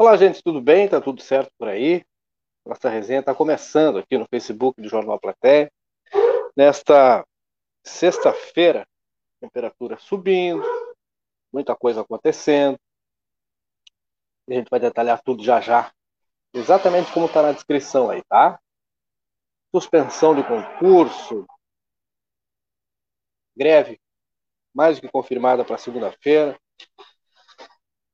[0.00, 0.88] Olá, gente, tudo bem?
[0.88, 2.06] Tá tudo certo por aí?
[2.64, 5.72] Nossa resenha está começando aqui no Facebook do Jornal Platéia.
[6.56, 7.26] Nesta
[7.82, 8.86] sexta-feira,
[9.40, 10.62] temperatura subindo,
[11.52, 12.78] muita coisa acontecendo.
[14.48, 15.92] A gente vai detalhar tudo já já,
[16.54, 18.60] exatamente como está na descrição aí, tá?
[19.74, 21.44] Suspensão de concurso,
[23.56, 24.00] greve
[24.72, 26.56] mais do que confirmada para segunda-feira.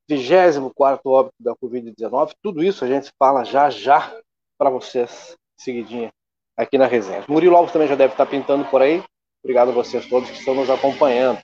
[0.08, 2.32] 24 óbito da Covid-19.
[2.42, 4.14] Tudo isso a gente fala já já
[4.58, 6.12] para vocês, seguidinha,
[6.56, 7.24] aqui na resenha.
[7.28, 9.02] Murilo Alves também já deve estar pintando por aí.
[9.42, 11.40] Obrigado a vocês todos que estão nos acompanhando.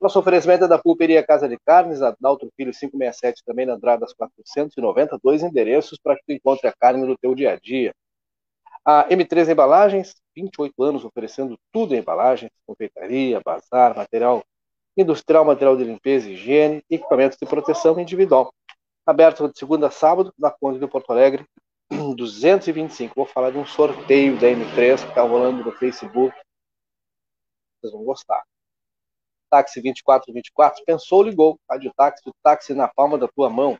[0.00, 4.12] Nosso oferecimento é da Pulperia Casa de Carnes, a Daltro Filho 567, também na Andradas
[4.12, 7.92] 490, dois endereços para que tu encontre a carne no teu dia a dia.
[8.84, 14.44] A M3 Embalagens, 28 anos oferecendo tudo em embalagens, confeitaria, bazar, material
[15.00, 18.52] industrial, material de limpeza e higiene, equipamentos de proteção individual.
[19.06, 21.46] Aberto de segunda a sábado, na Conde de Porto Alegre,
[22.16, 23.14] 225.
[23.14, 26.36] Vou falar de um sorteio da M3 que está rolando no Facebook.
[27.80, 28.42] Vocês vão gostar.
[29.50, 31.58] Táxi 2424, pensou, ligou.
[31.70, 33.78] Rádio Táxi, o táxi na palma da tua mão.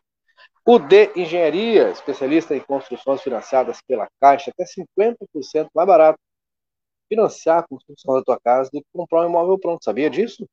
[0.64, 6.18] O D Engenharia, especialista em construções financiadas pela Caixa, até 50% mais barato.
[7.08, 9.84] Financiar a construção da tua casa do que comprar um imóvel pronto.
[9.84, 10.46] Sabia disso?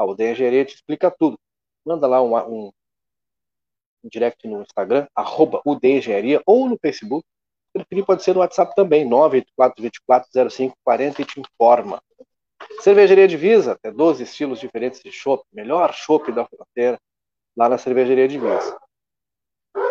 [0.00, 1.38] A Aldeia Gerente explica tudo.
[1.84, 2.72] Manda lá um, um,
[4.02, 7.22] direct no Instagram, arroba Engenharia, ou no Facebook.
[7.70, 12.02] Preferir, pode ser no WhatsApp também, 984-240540 e te informa.
[12.80, 16.98] Cervejaria Divisa, até 12 estilos diferentes de chopp, melhor chopp da fronteira,
[17.54, 18.80] lá na Cervejaria Divisa.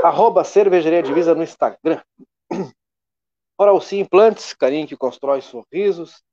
[0.03, 2.01] Arroba Cervejaria Divisa no Instagram.
[3.59, 6.23] Oral Sim Implantes, carinho que constrói sorrisos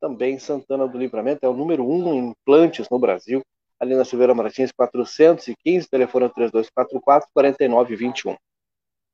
[0.00, 3.42] também Santana do Livramento é o número um em implantes no Brasil,
[3.78, 8.36] ali na Silveira Martins 415, telefone 3244 4921.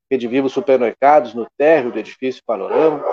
[0.09, 3.03] Rede Vivo Supermercados, no térreo do edifício Panorama.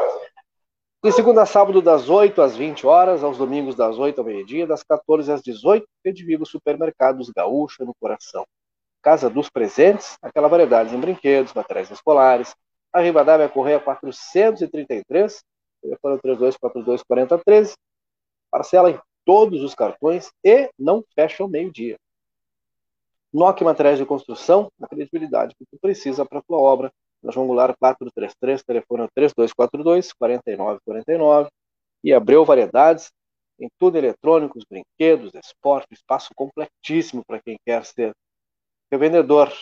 [1.02, 4.66] De segunda a sábado, das 8 às 20 horas, aos domingos, das 8 ao meio-dia,
[4.66, 8.44] das 14 às 18, Rede Vivo Supermercados Gaúcha, no coração.
[9.02, 12.54] Casa dos Presentes, aquela variedade em brinquedos, materiais escolares.
[12.92, 15.42] A Rivadavia Correia 433,
[15.80, 17.74] telefone 3242 4013,
[18.50, 21.96] parcela em todos os cartões e não fecha ao meio-dia.
[23.32, 26.92] Nokia Materiais de Construção, a credibilidade que tu precisa para a tua obra.
[27.22, 31.50] Na João Goulart 433, telefone 3242 4949
[32.02, 33.12] e Abreu Variedades,
[33.58, 38.12] em tudo eletrônicos, brinquedos, esporte, espaço completíssimo para quem quer ser
[38.90, 39.52] revendedor.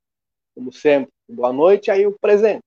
[0.55, 2.63] Como sempre, boa noite, aí o presente.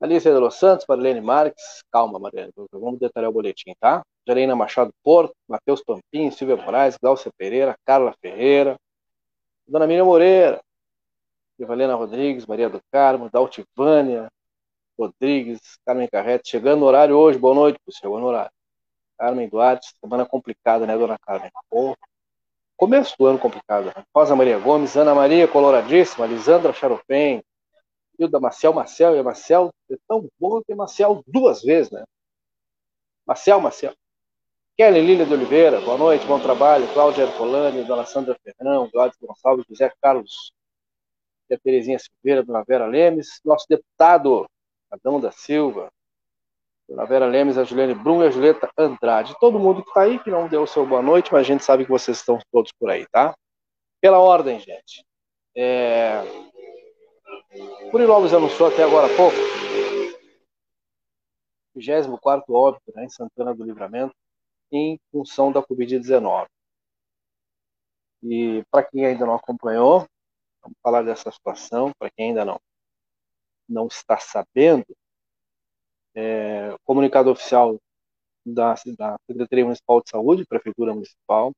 [0.00, 4.02] Alice de Santos, Marilene Marques, calma, Marilene, vamos detalhar o boletim, tá?
[4.26, 8.76] Janaína Machado Porto, Matheus Pampim, Silvia Moraes, Glaucia Pereira, Carla Ferreira,
[9.66, 10.60] Dona Miriam Moreira,
[11.58, 14.28] Evalena Rodrigues, Maria do Carmo, Daltivânia
[14.98, 18.50] Rodrigues, Carmen Carrete, chegando no horário hoje, boa noite, chegou no horário.
[19.18, 21.50] Carmen Duarte, semana complicada, né, dona Carmen?
[21.70, 21.96] Pô,
[22.76, 23.86] começo do ano complicado.
[23.86, 24.04] Né?
[24.14, 27.42] Rosa Maria Gomes, Ana Maria, coloradíssima, Lisandra Charopem,
[28.18, 32.04] Hilda Maciel, Marcel e Marcel, é tão bom ter Marcel duas vezes, né?
[33.26, 33.94] Marcel, Marcel.
[34.76, 36.92] Kelly Lília de Oliveira, boa noite, bom trabalho.
[36.92, 40.52] Cláudia Ercolani, Dona Sandra Ferrão, Gladys Gonçalves, José Carlos
[41.58, 44.46] Terezinha Silveira, Dona Vera Lemes, nosso deputado
[44.90, 45.90] Adão da Silva,
[46.88, 49.34] Dona Vera Lemes, a Juliane Brum e a Julieta Andrade.
[49.40, 51.64] Todo mundo que está aí, que não deu o seu boa noite, mas a gente
[51.64, 53.34] sabe que vocês estão todos por aí, tá?
[54.00, 55.04] Pela ordem, gente.
[55.56, 56.22] É...
[57.90, 59.36] Curi Lopes anunciou até agora há pouco
[61.74, 64.14] 24 óbito né, em Santana do Livramento
[64.70, 66.46] em função da Covid-19.
[68.22, 70.06] E para quem ainda não acompanhou,
[70.64, 72.58] Vamos falar dessa situação, para quem ainda não,
[73.68, 74.86] não está sabendo.
[76.14, 77.78] É, comunicado oficial
[78.46, 81.52] da, da Secretaria Municipal de Saúde, Prefeitura Municipal,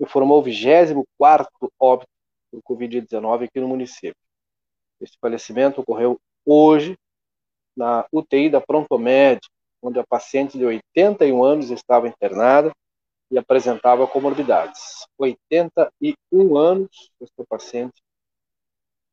[0.00, 1.48] informou o 24
[1.78, 2.10] óbito
[2.50, 4.16] por Covid-19 aqui no município.
[5.00, 6.98] Esse falecimento ocorreu hoje
[7.76, 9.40] na UTI da Prontomed,
[9.80, 12.72] onde a paciente de 81 anos estava internada
[13.30, 15.06] e apresentava comorbidades.
[15.18, 18.02] 81 anos, esta paciente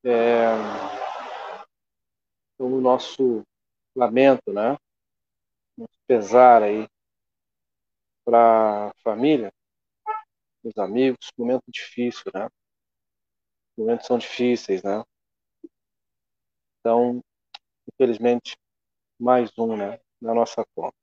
[0.06, 0.50] é,
[2.60, 3.44] o nosso
[3.96, 4.78] lamento, né?
[5.78, 6.88] Nosso pesar aí
[8.24, 9.52] para a família,
[10.64, 12.48] os amigos, momento difícil, né?
[13.78, 15.04] momentos são difíceis, né?
[16.80, 17.20] Então,
[17.92, 18.56] infelizmente,
[19.20, 20.96] mais um, né, na nossa conta.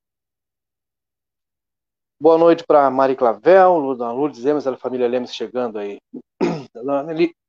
[2.21, 6.01] Boa noite para Mari Clavel, Lourdes Lemos, a família Lemos chegando aí.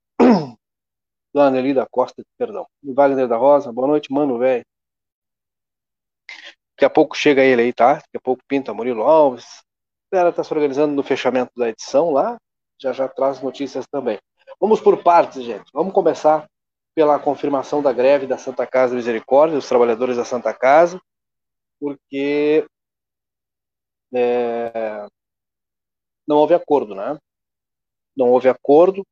[1.34, 2.64] Dona Nelly da Costa, perdão.
[2.80, 4.64] Wagner da Rosa, boa noite, mano, velho.
[6.76, 7.94] Daqui a pouco chega ele aí, tá?
[7.94, 9.64] Daqui a pouco pinta Murilo Alves.
[10.12, 12.38] Ela está se organizando no fechamento da edição lá.
[12.80, 14.18] Já já traz notícias também.
[14.60, 15.68] Vamos por partes, gente.
[15.72, 16.48] Vamos começar
[16.94, 21.00] pela confirmação da greve da Santa Casa Misericórdia, dos trabalhadores da Santa Casa,
[21.80, 22.64] porque
[24.14, 25.06] é,
[26.26, 27.18] não houve acordo, né?
[28.16, 29.04] Não houve acordo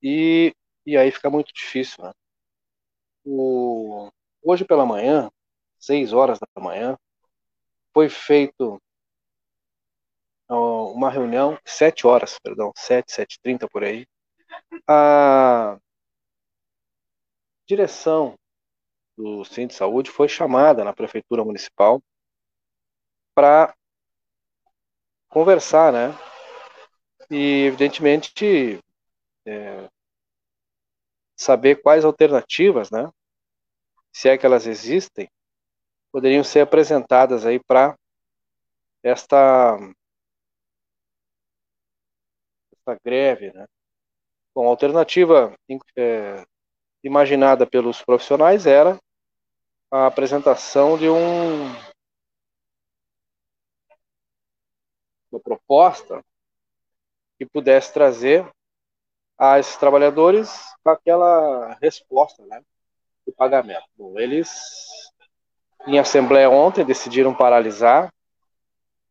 [0.00, 0.54] e,
[0.86, 2.12] e aí fica muito difícil, né?
[3.24, 4.08] O,
[4.42, 5.30] hoje pela manhã,
[5.78, 6.96] 6 horas da manhã,
[7.92, 8.80] foi feito
[10.48, 14.06] uma reunião, 7 horas, perdão, 7, 7h30 por aí.
[14.88, 15.78] A
[17.66, 18.38] direção
[19.16, 22.00] do Centro de Saúde foi chamada na Prefeitura Municipal
[23.34, 23.74] para
[25.28, 26.14] conversar, né?
[27.30, 28.78] E, evidentemente,
[29.44, 29.88] é,
[31.36, 33.10] saber quais alternativas, né?
[34.12, 35.28] Se é que elas existem,
[36.10, 37.96] poderiam ser apresentadas aí para
[39.02, 39.76] esta,
[42.72, 43.66] esta greve, né?
[44.54, 45.54] Bom, a alternativa
[45.96, 46.42] é,
[47.04, 48.98] imaginada pelos profissionais era
[49.90, 51.66] a apresentação de um
[55.30, 56.24] uma proposta
[57.38, 58.50] que pudesse trazer
[59.38, 60.50] a esses trabalhadores
[60.84, 62.62] aquela resposta, né,
[63.26, 63.84] do pagamento.
[63.96, 64.48] Bom, eles
[65.86, 68.12] em assembleia ontem decidiram paralisar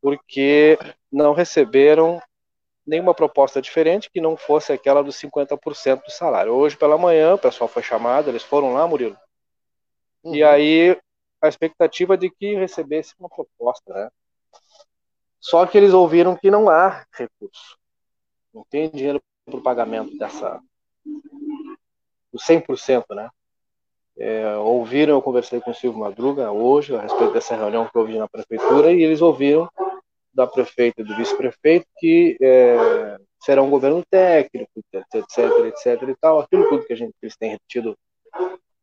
[0.02, 0.78] porque
[1.12, 2.22] não receberam
[2.86, 6.54] nenhuma proposta diferente que não fosse aquela dos 50% do salário.
[6.54, 9.18] Hoje pela manhã o pessoal foi chamado, eles foram lá, Murilo.
[10.24, 10.36] Uhum.
[10.36, 11.00] E aí
[11.42, 14.10] a expectativa é de que recebesse uma proposta, né?
[15.40, 17.78] Só que eles ouviram que não há recurso.
[18.54, 20.60] Não tem dinheiro para o pagamento dessa
[22.34, 23.30] do 100%, né?
[24.18, 28.18] É, ouviram, eu conversei com o Silvio Madruga hoje a respeito dessa reunião que houve
[28.18, 29.70] na prefeitura e eles ouviram
[30.34, 35.06] da prefeita e do vice-prefeito que é, será um governo técnico, etc,
[35.66, 37.98] etc e tal, aquilo tudo que a gente eles têm repetido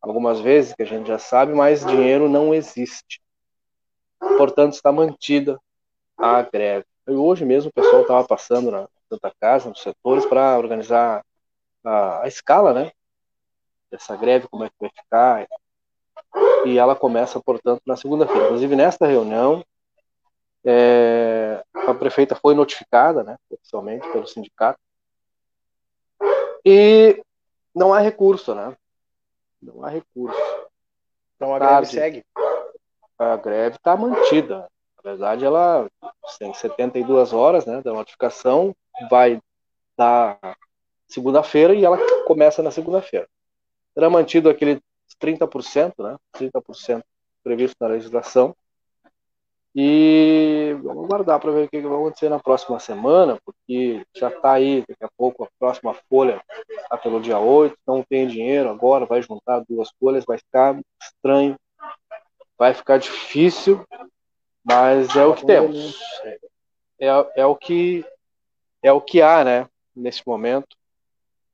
[0.00, 3.22] algumas vezes, que a gente já sabe, mas dinheiro não existe.
[4.18, 5.58] Portanto, está mantida
[6.16, 6.86] a greve.
[7.06, 11.24] E hoje mesmo o pessoal estava passando na Santa Casa, nos setores, para organizar
[11.84, 12.92] a, a, escala, né?
[13.90, 15.46] Dessa greve, como é que vai ficar.
[16.64, 18.46] E ela começa, portanto, na segunda-feira.
[18.46, 19.62] Inclusive, nesta reunião,
[20.64, 24.78] é, a prefeita foi notificada, né, oficialmente, pelo sindicato.
[26.64, 27.22] E
[27.74, 28.74] não há recurso, né?
[29.60, 30.40] Não há recurso.
[31.36, 32.24] Então a greve segue?
[33.18, 34.70] A greve está mantida.
[35.04, 35.88] Na verdade, ela
[36.38, 38.74] tem 72 horas né, da notificação,
[39.10, 39.40] vai
[39.96, 40.38] dar
[41.08, 43.28] segunda-feira e ela começa na segunda-feira.
[43.94, 44.80] Será mantido aquele
[45.20, 47.02] 30%, né, 30%
[47.42, 48.54] previsto na legislação.
[49.74, 54.52] E vamos aguardar para ver o que vai acontecer na próxima semana, porque já está
[54.52, 59.06] aí, daqui a pouco, a próxima folha está pelo dia 8, não tem dinheiro agora,
[59.06, 61.56] vai juntar duas folhas, vai ficar estranho,
[62.58, 63.84] vai ficar difícil
[64.64, 65.98] mas é o que temos.
[66.98, 68.04] É, é o que
[68.82, 69.68] é o que há, né?
[69.94, 70.76] Nesse momento,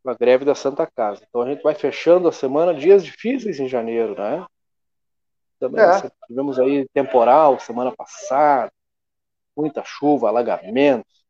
[0.06, 1.22] a greve da Santa Casa.
[1.28, 4.46] Então a gente vai fechando a semana, dias difíceis em janeiro, né?
[5.58, 6.10] Também é.
[6.26, 8.72] tivemos aí temporal semana passada,
[9.56, 11.24] muita chuva, alagamentos.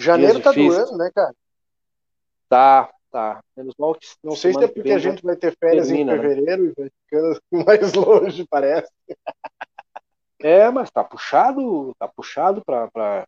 [0.00, 1.34] Janeiro tá doendo, né, cara?
[2.48, 3.42] Tá, tá.
[3.56, 6.16] Menos mal que não sei se é porque a gente vai ter férias termina, em
[6.16, 6.22] né?
[6.22, 6.70] fevereiro né?
[6.70, 8.90] e vai ficando mais longe, parece.
[10.40, 12.88] É, mas tá puxado, tá puxado para.
[12.90, 13.26] Pra...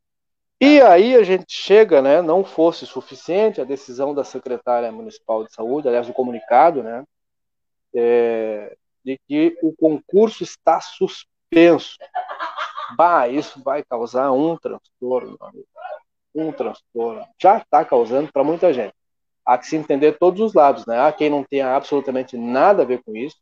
[0.60, 2.20] E aí a gente chega, né?
[2.20, 7.04] Não fosse suficiente a decisão da secretária municipal de saúde, aliás, o comunicado, né?
[7.94, 11.96] É, de que o concurso está suspenso.
[12.96, 15.38] Bah, isso vai causar um transtorno,
[16.34, 17.24] um transtorno.
[17.40, 18.94] Já está causando para muita gente.
[19.44, 21.00] Há que se entender todos os lados, né?
[21.00, 23.36] Há quem não tenha absolutamente nada a ver com isso,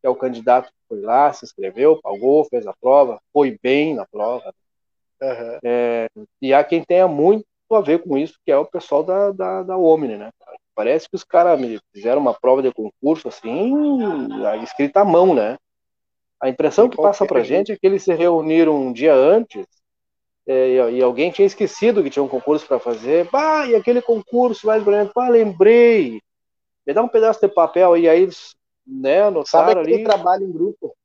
[0.00, 3.94] que é o candidato que foi lá, se inscreveu, pagou, fez a prova, foi bem
[3.94, 4.54] na prova.
[5.20, 5.58] Uhum.
[5.64, 6.08] É,
[6.40, 9.62] e há quem tenha muito a ver com isso, que é o pessoal da, da,
[9.62, 10.30] da Omni, né?
[10.74, 11.60] Parece que os caras
[11.92, 13.74] fizeram uma prova de concurso assim,
[14.62, 15.58] escrita à mão, né?
[16.40, 19.66] A impressão que passa pra gente é que eles se reuniram um dia antes
[20.46, 23.28] é, e alguém tinha esquecido que tinha um concurso para fazer.
[23.30, 26.22] Bah, e aquele concurso lá de Brasília, ah, lembrei.
[26.86, 28.54] Me dá um pedaço de papel e aí eles,
[28.88, 30.04] né, Sabe aquele ali.
[30.04, 30.96] trabalho em grupo?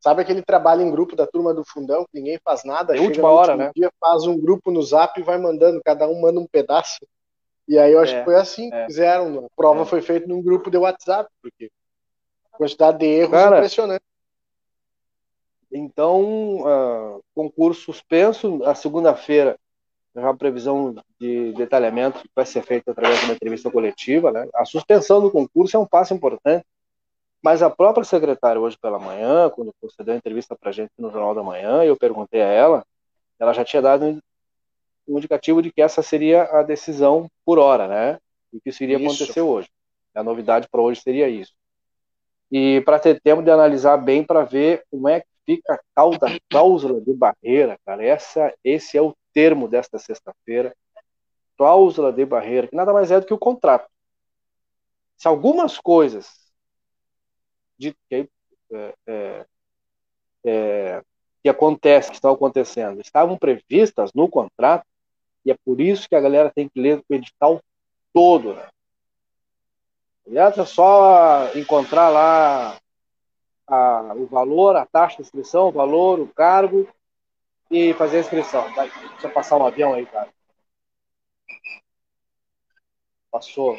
[0.00, 3.30] Sabe aquele trabalho em grupo da turma do fundão, que ninguém faz nada, é última
[3.30, 3.70] hora, né?
[3.74, 7.06] Dia, faz um grupo no zap e vai mandando, cada um manda um pedaço.
[7.66, 8.86] E aí eu acho é, que foi assim que é.
[8.86, 9.46] fizeram.
[9.46, 9.84] A prova é.
[9.86, 11.70] foi feita num grupo de WhatsApp, porque
[12.52, 14.04] a quantidade de erros Cara, impressionante.
[15.72, 19.58] Então, uh, concurso suspenso, a segunda-feira
[20.14, 24.30] já a previsão de detalhamento que vai ser feita através de uma entrevista coletiva.
[24.30, 24.48] Né?
[24.54, 26.64] A suspensão do concurso é um passo importante,
[27.42, 31.10] mas a própria secretária, hoje pela manhã, quando concedeu a entrevista para a gente no
[31.10, 32.84] Jornal da Manhã, eu perguntei a ela,
[33.38, 34.18] ela já tinha dado
[35.06, 38.18] um indicativo de que essa seria a decisão por hora, né?
[38.52, 39.06] E que isso iria isso.
[39.06, 39.68] acontecer hoje.
[40.14, 41.52] A novidade para hoje seria isso.
[42.50, 46.16] E para ter tempo de analisar bem para ver como é que fica a tal
[46.16, 48.02] da cláusula de barreira, cara.
[48.02, 50.74] Essa, esse é o termo desta sexta-feira.
[51.58, 53.88] Cláusula de barreira, que nada mais é do que o contrato.
[55.16, 56.28] Se algumas coisas
[57.78, 58.28] de, que,
[58.72, 59.46] é, é,
[60.44, 61.02] é,
[61.42, 64.86] que acontece, que estão acontecendo, estavam previstas no contrato,
[65.44, 67.60] e é por isso que a galera tem que ler o edital
[68.12, 68.54] todo.
[68.54, 68.68] Né?
[70.26, 72.78] Aliás, é só encontrar lá
[73.66, 76.88] a, o valor, a taxa de inscrição, o valor, o cargo
[77.74, 78.72] e fazer a inscrição.
[78.72, 80.28] Deixa eu passar um avião aí, cara.
[83.32, 83.76] Passou.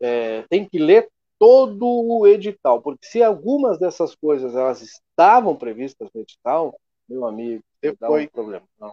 [0.00, 1.08] É, tem que ler
[1.38, 6.76] todo o edital, porque se algumas dessas coisas elas estavam previstas no edital,
[7.08, 8.66] meu amigo, depois um problema.
[8.76, 8.92] Não.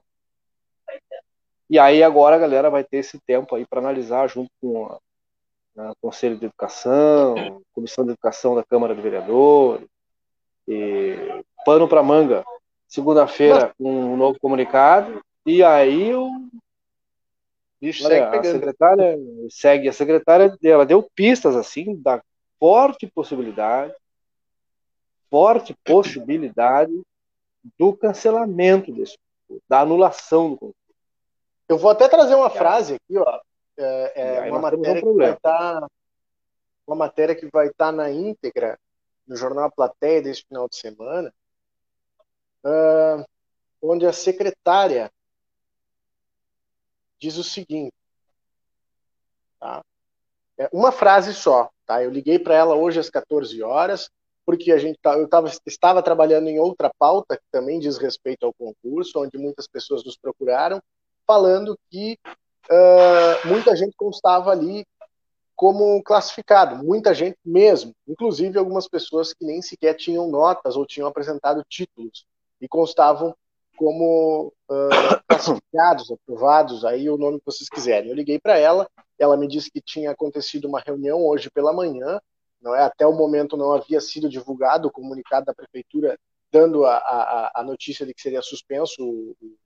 [1.67, 4.99] E aí agora a galera vai ter esse tempo aí para analisar junto com o
[5.75, 9.87] né, Conselho de Educação, Comissão de Educação da Câmara de Vereadores,
[10.67, 12.43] e pano para manga.
[12.93, 16.29] Segunda-feira um novo comunicado e aí o
[17.81, 19.17] bicho Olha, segue a secretária
[19.49, 22.21] segue a secretária, ela deu pistas assim da
[22.59, 23.95] forte possibilidade,
[25.27, 26.93] forte possibilidade
[27.79, 29.17] do cancelamento desse
[29.67, 30.93] da anulação do concurso.
[31.67, 33.39] Eu vou até trazer uma frase aqui, ó.
[33.75, 35.87] É, é uma matéria um que vai estar tá,
[36.85, 38.77] uma matéria que vai estar tá na íntegra
[39.27, 41.33] no jornal Plateia deste final de semana,
[42.63, 43.25] uh,
[43.81, 45.11] onde a secretária
[47.19, 47.93] diz o seguinte,
[49.59, 49.83] tá?
[50.57, 52.03] É uma frase só, Tá?
[52.03, 54.09] Eu liguei para ela hoje às 14 horas,
[54.45, 58.45] porque a gente tá, eu tava, estava trabalhando em outra pauta que também diz respeito
[58.45, 60.81] ao concurso, onde muitas pessoas nos procuraram,
[61.25, 62.17] falando que
[62.69, 64.85] uh, muita gente constava ali
[65.55, 71.07] como classificado, muita gente mesmo, inclusive algumas pessoas que nem sequer tinham notas ou tinham
[71.07, 72.25] apresentado títulos
[72.63, 73.35] e constavam
[73.75, 74.89] como uh,
[75.27, 78.09] classificados, aprovados, aí o nome que vocês quiserem.
[78.09, 78.89] Eu liguei para ela,
[79.19, 82.21] ela me disse que tinha acontecido uma reunião hoje pela manhã,
[82.61, 82.83] não é?
[82.83, 86.17] Até o momento não havia sido divulgado o comunicado da prefeitura
[86.49, 89.57] dando a, a, a notícia de que seria suspenso o, o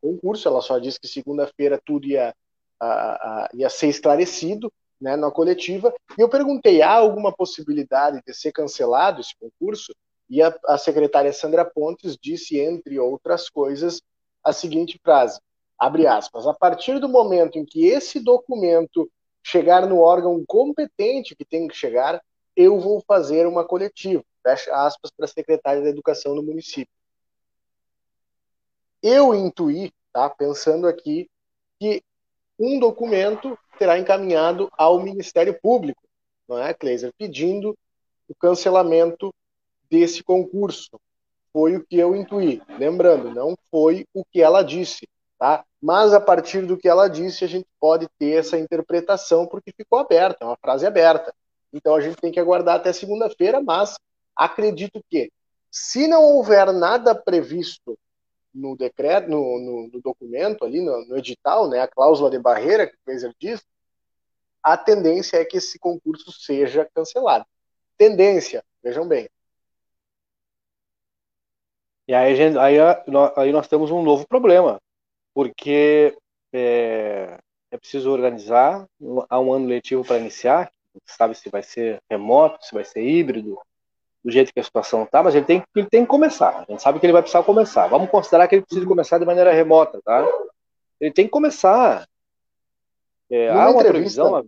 [0.00, 0.48] concurso.
[0.48, 2.34] Ela só disse que segunda-feira tudo ia,
[2.80, 5.92] a, ia ser esclarecido né, na coletiva.
[6.16, 9.92] E eu perguntei: há alguma possibilidade de ser cancelado esse concurso?
[10.30, 14.00] E a, a secretária Sandra Pontes disse, entre outras coisas,
[14.44, 15.40] a seguinte frase:
[15.76, 19.10] abre aspas, a partir do momento em que esse documento
[19.42, 22.22] chegar no órgão competente que tem que chegar,
[22.54, 24.22] eu vou fazer uma coletiva.
[24.42, 26.94] Fecha aspas para a secretária da Educação do município.
[29.02, 31.28] Eu intuí, tá, pensando aqui,
[31.78, 32.02] que
[32.58, 36.02] um documento será encaminhado ao Ministério Público,
[36.46, 37.76] não é, Kleiser, pedindo
[38.28, 39.34] o cancelamento
[39.90, 41.00] desse concurso.
[41.52, 42.62] Foi o que eu intuí.
[42.78, 45.08] Lembrando, não foi o que ela disse.
[45.38, 45.64] Tá?
[45.80, 49.98] Mas a partir do que ela disse, a gente pode ter essa interpretação, porque ficou
[49.98, 51.34] aberta, é uma frase aberta.
[51.72, 53.96] Então a gente tem que aguardar até segunda-feira, mas
[54.36, 55.32] acredito que,
[55.70, 57.98] se não houver nada previsto
[58.52, 62.86] no decreto, no, no, no documento ali, no, no, edital, né, a cláusula de barreira
[62.86, 63.64] que o Kaiser diz,
[64.62, 67.46] a tendência é que esse concurso seja cancelado.
[67.96, 69.28] Tendência, vejam bem.
[72.10, 72.74] E aí, gente, aí,
[73.36, 74.80] aí nós temos um novo problema
[75.32, 76.12] porque
[76.52, 77.38] é,
[77.70, 78.84] é preciso organizar,
[79.28, 83.00] há um ano letivo para iniciar, não sabe se vai ser remoto, se vai ser
[83.00, 83.56] híbrido,
[84.24, 86.64] do jeito que a situação está, mas ele tem, ele tem que começar.
[86.68, 87.86] A gente sabe que ele vai precisar começar.
[87.86, 90.26] Vamos considerar que ele precisa começar de maneira remota, tá?
[91.00, 92.08] Ele tem que começar.
[93.30, 94.44] É, há uma previsão.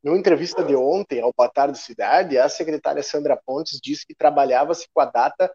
[0.00, 4.86] Numa entrevista de ontem ao Boa Tarde Cidade, a secretária Sandra Pontes disse que trabalhava-se
[4.94, 5.52] com a data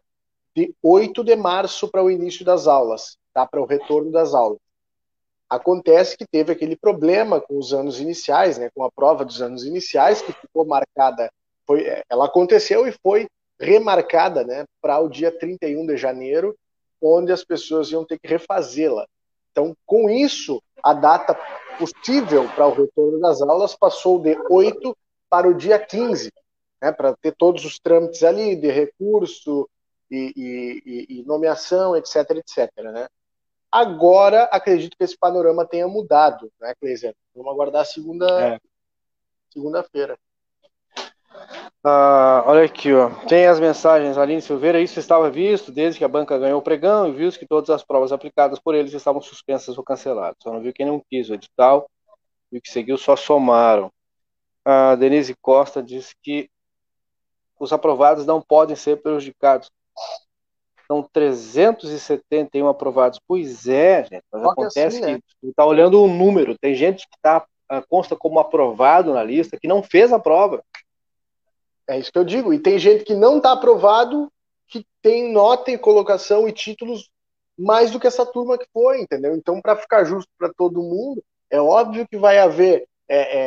[0.58, 3.46] de 8 de março para o início das aulas, tá?
[3.46, 4.58] para o retorno das aulas.
[5.48, 9.64] Acontece que teve aquele problema com os anos iniciais, né, com a prova dos anos
[9.64, 11.30] iniciais, que ficou marcada,
[11.64, 16.56] foi, é, ela aconteceu e foi remarcada né, para o dia 31 de janeiro,
[17.00, 19.06] onde as pessoas iam ter que refazê-la.
[19.52, 21.38] Então, com isso, a data
[21.78, 24.96] possível para o retorno das aulas passou de 8
[25.30, 26.32] para o dia 15,
[26.82, 29.68] né, para ter todos os trâmites ali de recurso
[30.10, 32.70] e, e, e nomeação, etc, etc.
[32.76, 33.08] Né?
[33.70, 37.14] Agora, acredito que esse panorama tenha mudado, né, Cleiser?
[37.34, 38.60] Vamos aguardar segunda, é.
[39.50, 40.18] segunda-feira.
[41.84, 43.10] Ah, olha aqui, ó.
[43.26, 44.80] Tem as mensagens, Aline Silveira.
[44.80, 47.84] Isso estava visto desde que a banca ganhou o pregão e viu que todas as
[47.84, 50.36] provas aplicadas por eles estavam suspensas ou canceladas.
[50.42, 51.88] Só não viu quem não quis o edital
[52.50, 53.92] e o que seguiu só somaram.
[54.64, 56.50] A Denise Costa disse que
[57.58, 59.70] os aprovados não podem ser prejudicados.
[60.86, 63.20] São 371 aprovados.
[63.26, 64.24] Pois é, gente.
[64.32, 65.20] Mas acontece assim, né?
[65.40, 66.56] que está olhando o número.
[66.58, 70.62] Tem gente que tá, ah, consta como aprovado na lista que não fez a prova.
[71.86, 72.52] É isso que eu digo.
[72.52, 74.30] E tem gente que não está aprovado,
[74.66, 77.10] que tem nota e colocação e títulos
[77.58, 79.34] mais do que essa turma que foi, entendeu?
[79.34, 83.38] Então, para ficar justo para todo mundo, é óbvio que vai haver é,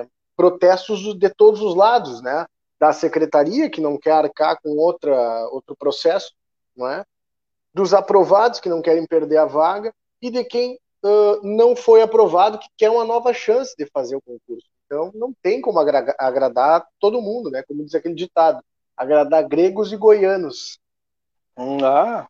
[0.00, 2.46] é, protestos de todos os lados, né?
[2.80, 6.32] Da secretaria, que não quer arcar com outra, outro processo,
[6.76, 7.04] não é?
[7.72, 12.58] Dos aprovados, que não querem perder a vaga, e de quem uh, não foi aprovado,
[12.58, 14.66] que quer uma nova chance de fazer o concurso.
[14.86, 17.62] Então não tem como agra agradar todo mundo, né?
[17.62, 18.60] Como diz aquele ditado,
[18.96, 20.80] agradar gregos e goianos.
[21.56, 22.26] Hum, ah,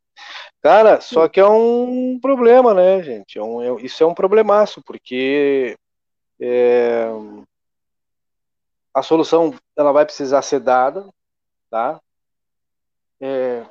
[0.60, 3.38] cara, só que é um problema, né, gente?
[3.38, 5.76] É um, é, isso é um problemaço, porque
[6.40, 7.08] é,
[8.92, 11.08] a solução ela vai precisar ser dada,
[11.70, 12.00] tá?
[13.20, 13.64] É,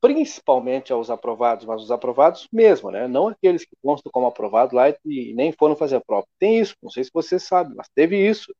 [0.00, 3.08] principalmente aos aprovados, mas os aprovados mesmo, né?
[3.08, 6.26] Não aqueles que constam como aprovados lá e, nem foram fazer a prova.
[6.38, 8.54] Tem isso, não sei se você sabe, mas teve isso.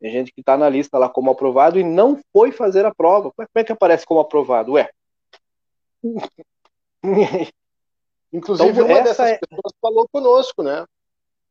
[0.00, 3.30] Tem gente que está na lista lá como aprovado e não foi fazer a prova.
[3.32, 4.72] Como é que aparece como aprovado?
[4.72, 4.90] Ué.
[8.32, 9.38] Inclusive, então, uma dessas é...
[9.38, 10.84] pessoas falou conosco, né?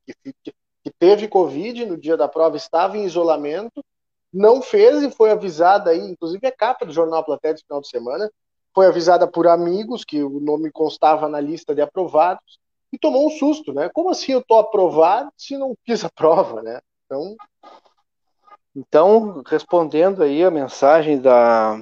[0.06, 0.54] Que, que
[0.92, 3.84] teve Covid no dia da prova, estava em isolamento,
[4.32, 7.88] não fez e foi avisada aí, inclusive a capa do Jornal Platéia de final de
[7.88, 8.30] semana,
[8.74, 12.60] foi avisada por amigos que o nome constava na lista de aprovados
[12.92, 13.90] e tomou um susto, né?
[13.94, 16.82] Como assim eu tô aprovado se não fiz a prova, né?
[17.06, 17.36] Então,
[18.76, 21.82] então respondendo aí a mensagem da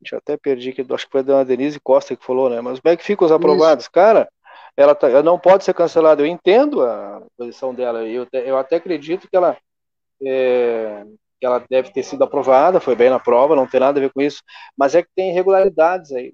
[0.00, 2.60] Deixa eu até perdi que acho que foi da Denise Costa que falou, né?
[2.60, 3.84] Mas como é que ficam os aprovados?
[3.84, 3.90] Isso.
[3.90, 4.28] Cara,
[4.78, 6.22] ela, tá, ela não pode ser cancelada.
[6.22, 8.06] Eu entendo a posição dela.
[8.06, 9.56] Eu, eu até acredito que ela
[10.22, 11.04] é,
[11.40, 14.12] que ela deve ter sido aprovada, foi bem na prova, não tem nada a ver
[14.12, 14.40] com isso,
[14.76, 16.32] mas é que tem irregularidades aí.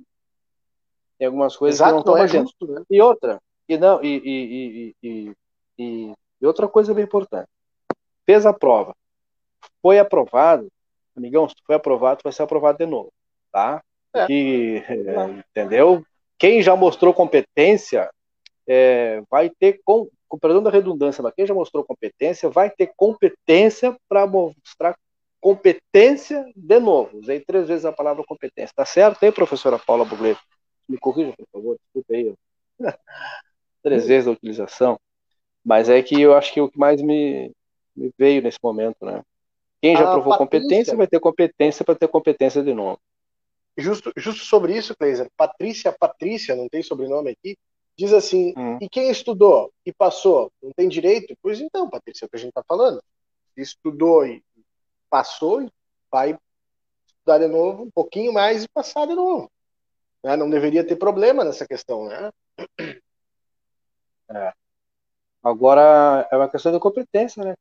[1.18, 2.82] Tem algumas coisas Exato, que não estão é justo, né?
[2.90, 5.32] E outra, e não, e, e, e,
[5.78, 7.48] e, outra coisa bem importante.
[8.26, 8.94] Fez a prova,
[9.80, 10.68] foi aprovado,
[11.16, 13.10] amigão, se foi aprovado, vai ser aprovado de novo,
[13.50, 13.82] tá?
[14.14, 14.26] É.
[14.26, 16.04] Que, é, entendeu?
[16.38, 18.10] Quem já mostrou competência
[18.66, 22.92] é, vai ter, com, com perdão da redundância, mas quem já mostrou competência vai ter
[22.96, 24.96] competência para mostrar
[25.40, 27.18] competência de novo.
[27.18, 28.74] Usei três vezes a palavra competência.
[28.74, 30.40] Tá certo aí, professora Paula Bugleto?
[30.88, 32.34] Me corrija, por favor, desculpa aí.
[33.82, 34.98] três vezes a utilização.
[35.62, 37.52] Mas é que eu acho que o que mais me,
[37.94, 39.22] me veio nesse momento, né?
[39.80, 42.98] Quem já a provou Patrícia, competência vai ter competência para ter competência de novo.
[43.76, 45.28] Justo, justo sobre isso, Cleiser.
[45.36, 47.56] Patrícia, Patrícia, não tem sobrenome aqui,
[47.96, 48.78] diz assim: hum.
[48.80, 51.36] e quem estudou e passou não tem direito?
[51.42, 53.02] Pois então, Patrícia, é o que a gente está falando.
[53.56, 54.42] Estudou e
[55.08, 55.68] passou,
[56.10, 56.38] vai
[57.06, 59.50] estudar de novo um pouquinho mais e passar de novo.
[60.22, 60.36] Né?
[60.36, 62.30] Não deveria ter problema nessa questão, né?
[64.30, 64.52] É.
[65.42, 67.54] Agora é uma questão de competência, né?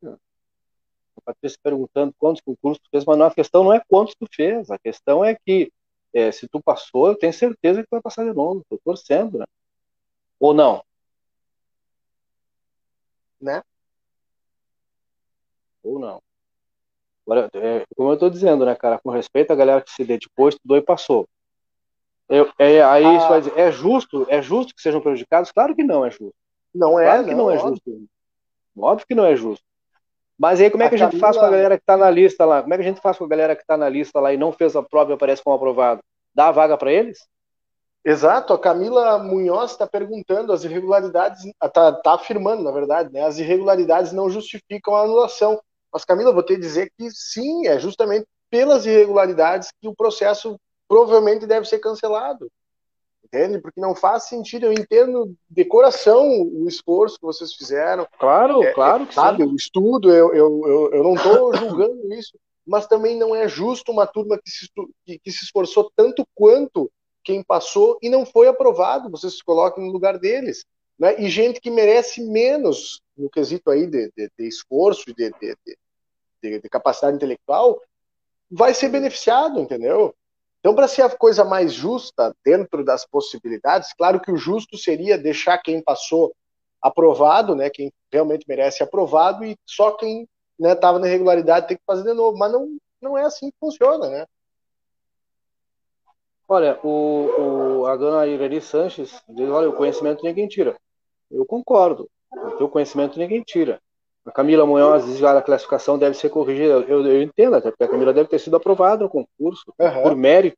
[1.16, 4.26] A Patrícia perguntando quantos concursos tu fez, mas não, a questão não é quantos tu
[4.34, 5.70] fez, a questão é que
[6.12, 8.60] é, se tu passou, eu tenho certeza que tu vai passar de novo.
[8.60, 9.44] Estou torcendo, né?
[10.44, 10.84] Ou não?
[13.40, 13.62] Né?
[15.82, 16.20] Ou não.
[17.26, 20.50] Agora, é, como eu estou dizendo, né, cara, com respeito à galera que se dedicou,
[20.50, 21.26] estudou e passou.
[22.28, 23.16] Eu, é, aí ah.
[23.16, 25.50] isso vai dizer, é justo, é justo que sejam prejudicados?
[25.50, 26.34] Claro que não é justo.
[26.74, 27.70] Não é, claro que não, não é óbvio.
[27.70, 28.08] justo.
[28.76, 29.64] Óbvio que não é justo.
[30.38, 31.26] Mas aí como é que a, a gente Camila...
[31.26, 32.60] faz com a galera que está na lista lá?
[32.60, 34.36] Como é que a gente faz com a galera que está na lista lá e
[34.36, 36.02] não fez a prova e aparece como aprovado?
[36.34, 37.26] Dá a vaga para eles?
[38.04, 43.38] Exato, a Camila Munhoz está perguntando as irregularidades, está tá afirmando, na verdade, né, as
[43.38, 45.58] irregularidades não justificam a anulação.
[45.90, 51.46] Mas, Camila, vou te dizer que sim, é justamente pelas irregularidades que o processo provavelmente
[51.46, 52.50] deve ser cancelado.
[53.24, 53.58] entende?
[53.58, 54.66] Porque não faz sentido.
[54.66, 58.06] Eu entendo de coração o esforço que vocês fizeram.
[58.18, 59.50] Claro, é, claro que sabe, sim.
[59.50, 63.90] O estudo, eu, eu, eu, eu não estou julgando isso, mas também não é justo
[63.90, 64.68] uma turma que se,
[65.06, 66.90] que, que se esforçou tanto quanto
[67.24, 69.10] quem passou e não foi aprovado.
[69.10, 70.64] Vocês se coloquem no lugar deles.
[70.98, 71.20] Né?
[71.20, 75.32] E gente que merece menos no quesito aí de, de, de esforço, de,
[76.42, 77.80] de, de capacidade intelectual,
[78.50, 80.14] vai ser beneficiado, entendeu?
[80.60, 85.18] Então, para ser a coisa mais justa dentro das possibilidades, claro que o justo seria
[85.18, 86.34] deixar quem passou
[86.80, 90.28] aprovado, né, quem realmente merece aprovado, e só quem
[90.60, 92.38] estava né, na irregularidade tem que fazer de novo.
[92.38, 94.26] Mas não, não é assim que funciona, né?
[96.46, 100.76] Olha, o, o, a dona Irani Sanches diz, olha, o conhecimento ninguém tira.
[101.30, 102.08] Eu concordo.
[102.30, 103.80] O teu conhecimento ninguém tira.
[104.26, 106.84] A Camila Munhoz diz que a classificação deve ser corrigida.
[106.88, 110.02] Eu, eu entendo, até porque a Camila deve ter sido aprovada no concurso uhum.
[110.02, 110.56] por mérito.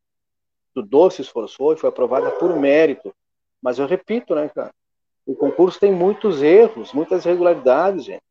[0.68, 3.14] Estudou, se esforçou e foi aprovada por mérito.
[3.62, 4.72] Mas eu repito, né, cara?
[5.24, 8.22] O concurso tem muitos erros, muitas irregularidades, gente.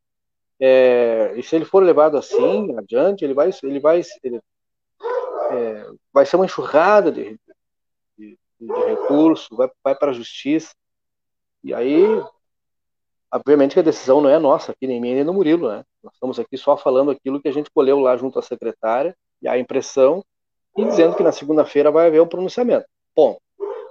[0.57, 4.39] É, e se ele for levado assim adiante, ele vai, ele vai, ele,
[5.51, 7.37] é, vai ser uma enxurrada de,
[8.59, 10.73] de, recurso, vai, vai para a justiça.
[11.63, 12.21] E aí
[13.35, 15.83] Obviamente que a decisão não é nossa, aqui nem minha nem do Murilo, né?
[16.01, 19.47] Nós estamos aqui só falando aquilo que a gente colheu lá junto à secretária e
[19.47, 20.23] a impressão
[20.77, 22.85] e dizendo que na segunda-feira vai haver um pronunciamento.
[23.13, 23.37] Bom,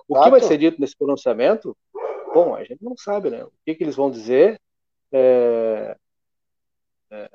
[0.09, 1.77] o que vai ser dito nesse pronunciamento?
[2.33, 3.45] Bom, a gente não sabe, né?
[3.45, 4.59] O que, que eles vão dizer?
[5.13, 5.95] É...
[7.11, 7.31] É...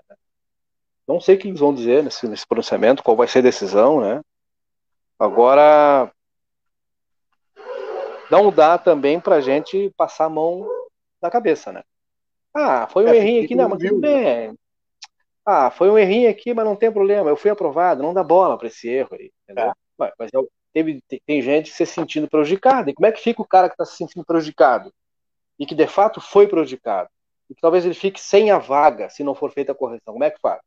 [1.08, 4.02] Não sei o que eles vão dizer nesse, nesse pronunciamento, qual vai ser a decisão,
[4.02, 4.22] né?
[5.20, 6.12] Agora,
[8.30, 10.68] não dá também para a gente passar a mão
[11.22, 11.84] na cabeça, né?
[12.54, 14.58] Ah, foi um é, errinho aqui, não, mas tudo bem.
[15.46, 17.30] Ah, foi um errinho aqui, mas não tem problema.
[17.30, 19.72] Eu fui aprovado, não dá bola para esse erro aí, entendeu?
[20.02, 20.14] É.
[20.18, 22.90] Mas eu, teve, tem, tem, gente se sentindo prejudicada.
[22.90, 24.94] E como é que fica o cara que está se sentindo prejudicado?
[25.58, 27.10] E que de fato foi prejudicado?
[27.50, 30.14] E que talvez ele fique sem a vaga se não for feita a correção.
[30.14, 30.62] Como é que faz?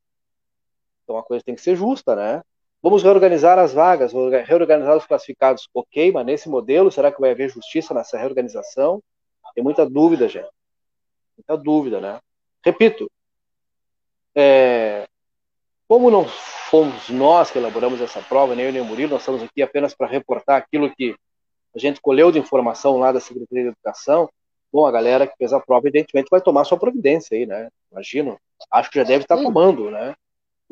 [1.05, 2.43] Então a coisa tem que ser justa, né?
[2.83, 4.13] Vamos reorganizar as vagas,
[4.47, 5.69] reorganizar os classificados.
[5.73, 9.01] Ok, mas nesse modelo, será que vai haver justiça nessa reorganização?
[9.55, 10.49] Tem muita dúvida, gente
[11.37, 12.21] muita dúvida, né?
[12.65, 13.11] Repito,
[14.35, 15.07] é,
[15.89, 19.43] como não fomos nós que elaboramos essa prova, nem eu nem o Murilo, nós estamos
[19.43, 21.15] aqui apenas para reportar aquilo que
[21.75, 24.29] a gente colheu de informação lá da Secretaria de Educação.
[24.73, 27.69] Bom, a galera que fez a prova, evidentemente, vai tomar sua providência aí, né?
[27.91, 28.39] Imagino.
[28.71, 30.15] Acho que já deve estar tomando, né?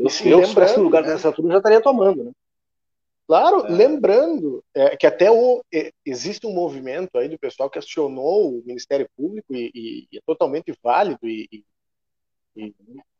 [0.01, 1.09] Eu, se eu estivesse no lugar né?
[1.09, 2.33] dessa turma, já estaria tomando, né?
[3.27, 3.71] Claro, é.
[3.71, 8.63] lembrando é, que até o, é, existe um movimento aí do pessoal que acionou o
[8.65, 11.63] Ministério Público e, e, e é totalmente válido e,
[12.57, 12.75] e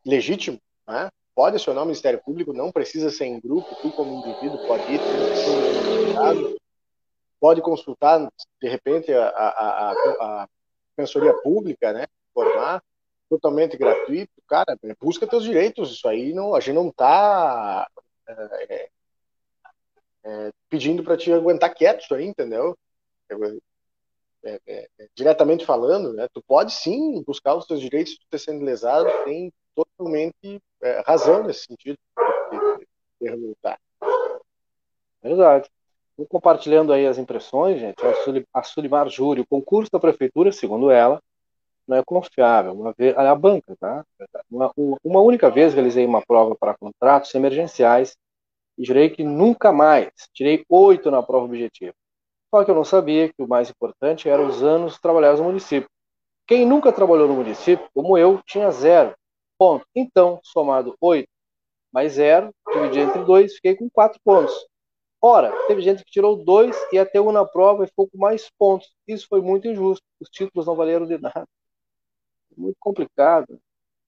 [0.05, 1.09] legítimo, né?
[1.35, 4.99] Pode acionar o Ministério Público, não precisa ser em grupo, tu como indivíduo pode ir,
[7.39, 8.27] pode consultar,
[8.61, 10.49] de repente, a, a, a, a
[10.89, 12.05] Defensoria Pública, né?
[12.33, 12.83] Formar,
[13.31, 17.89] totalmente gratuito, cara, busca teus direitos, isso aí não, a gente não está
[18.27, 18.89] é,
[20.25, 22.77] é, pedindo para te aguentar quieto isso aí, entendeu?
[23.29, 23.35] É,
[24.43, 28.37] é, é, é, diretamente falando, né, tu pode sim buscar os teus direitos, tu ter
[28.37, 31.97] sendo lesado, tem totalmente é, razão nesse sentido
[32.51, 32.79] de,
[33.29, 33.55] de, de
[35.23, 35.69] Verdade.
[36.27, 37.97] Compartilhando aí as impressões, gente.
[38.53, 41.21] A Sulimar Júri, o concurso da prefeitura, segundo ela,
[41.87, 42.73] não é confiável.
[42.73, 44.05] Uma vez, a banca, tá?
[44.49, 44.71] Uma,
[45.03, 48.15] uma única vez realizei uma prova para contratos emergenciais
[48.77, 50.09] e jurei que nunca mais.
[50.33, 51.93] Tirei oito na prova objetiva.
[52.53, 55.89] Só que eu não sabia que o mais importante era os anos trabalhados no município.
[56.47, 59.13] Quem nunca trabalhou no município, como eu, tinha zero.
[59.57, 59.85] Ponto.
[59.95, 61.29] Então, somado oito
[61.91, 64.53] mais zero, dividi entre dois, fiquei com quatro pontos.
[65.21, 68.49] Ora, teve gente que tirou dois e até um na prova e ficou com mais
[68.57, 68.91] pontos.
[69.07, 70.03] Isso foi muito injusto.
[70.19, 71.45] Os títulos não valeram de nada.
[72.57, 73.59] Muito complicado.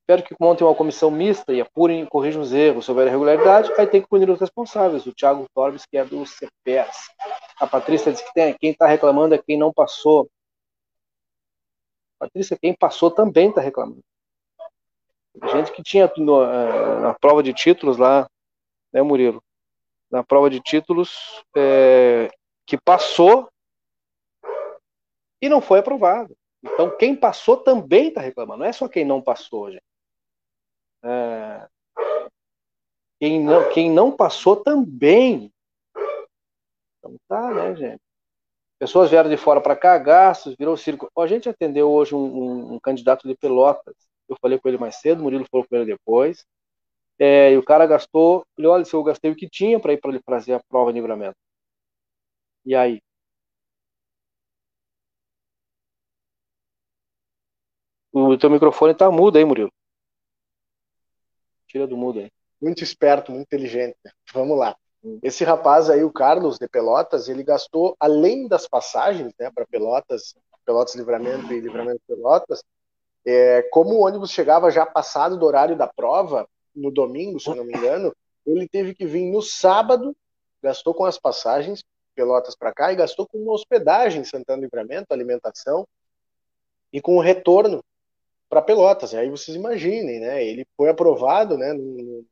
[0.01, 2.85] Espero que montem uma comissão mista e apurem e corrijam os erros.
[2.85, 5.05] Se houver irregularidade, aí tem que punir os responsáveis.
[5.05, 7.09] O Thiago Torbes, que é do CPS.
[7.59, 10.29] A Patrícia diz que tem, quem está reclamando é quem não passou.
[12.19, 14.03] Patrícia, quem passou também está reclamando.
[15.51, 18.29] Gente que tinha no, eh, na prova de títulos lá,
[18.91, 19.41] né, Murilo?
[20.11, 22.29] Na prova de títulos, é,
[22.65, 23.49] que passou
[25.41, 26.35] e não foi aprovado.
[26.63, 29.83] Então, quem passou também está reclamando, não é só quem não passou, gente.
[31.03, 31.67] É,
[33.19, 35.51] quem, não, quem não passou também.
[36.97, 38.01] Então tá, né, gente?
[38.79, 41.09] Pessoas vieram de fora para cá, gastos, virou circo.
[41.17, 43.95] A gente atendeu hoje um, um, um, candidato de Pelotas.
[44.27, 46.45] Eu falei com ele mais cedo, o Murilo falou com ele depois.
[47.19, 50.01] É, e o cara gastou, ele olha, se eu gastei o que tinha para ir
[50.01, 51.37] para ele fazer a prova de livramento.
[52.65, 53.01] E aí?
[58.15, 59.71] O teu microfone tá mudo aí, Murilo.
[61.67, 62.31] Tira do mudo aí.
[62.61, 63.97] Muito esperto, muito inteligente.
[64.31, 64.77] Vamos lá.
[65.23, 70.35] Esse rapaz aí, o Carlos de Pelotas, ele gastou, além das passagens, né, para Pelotas,
[70.63, 72.63] Pelotas Livramento e Livramento Pelotas,
[73.25, 77.55] é, como o ônibus chegava já passado do horário da prova, no domingo, se eu
[77.55, 80.15] não me engano, ele teve que vir no sábado,
[80.61, 81.83] gastou com as passagens,
[82.15, 85.87] Pelotas para cá, e gastou com uma hospedagem em Santana Livramento, alimentação,
[86.91, 87.83] e com o retorno
[88.53, 89.15] para Pelotas.
[89.15, 90.45] Aí vocês imaginem, né?
[90.45, 91.73] Ele foi aprovado, né?
[91.73, 92.23] No,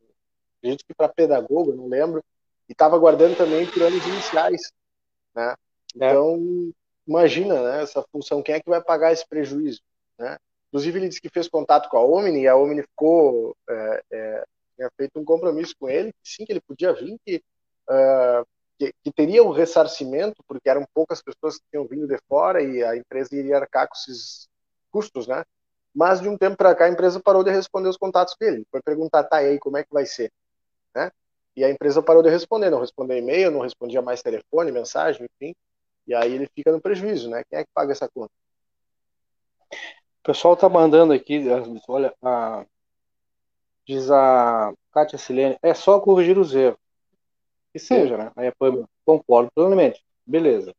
[0.60, 2.24] acredito que para pedagogo, não lembro,
[2.70, 4.72] e estava aguardando também por anos iniciais,
[5.34, 5.52] né?
[5.52, 5.56] É.
[5.96, 7.10] Então, é.
[7.10, 7.82] imagina, né?
[7.82, 9.82] Essa função, quem é que vai pagar esse prejuízo,
[10.18, 10.38] né?
[10.68, 14.46] Inclusive, ele disse que fez contato com a Omni, e a Omni ficou, é, é,
[14.76, 17.44] tinha feito um compromisso com ele, que sim, que ele podia vir, que,
[17.90, 18.46] uh,
[18.78, 22.82] que, que, teria um ressarcimento, porque eram poucas pessoas que tinham vindo de fora e
[22.84, 24.48] a empresa iria arcar com esses
[24.92, 25.44] custos, né?
[25.94, 28.66] Mas de um tempo para cá a empresa parou de responder os contatos dele.
[28.72, 30.32] Foi perguntar, tá, aí, como é que vai ser?
[30.96, 31.12] Né?
[31.56, 35.54] E a empresa parou de responder, não respondeu e-mail, não respondia mais telefone, mensagem, enfim.
[36.08, 37.44] E aí ele fica no prejuízo, né?
[37.50, 38.32] Quem é que paga essa conta?
[39.72, 41.44] O pessoal tá mandando aqui,
[41.88, 42.66] olha, a,
[43.86, 46.80] diz a Kátia Silene, é só corrigir os erros.
[47.74, 48.32] Que seja, né?
[48.36, 50.04] Aí eu concordo plenamente.
[50.26, 50.74] Beleza.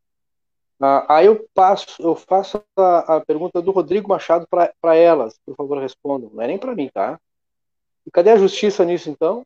[0.84, 5.54] Ah, aí eu passo, eu faço a, a pergunta do Rodrigo Machado para elas, por
[5.54, 6.28] favor, respondam.
[6.30, 7.20] Não é nem para mim, tá?
[8.06, 9.44] E cadê a justiça nisso, então?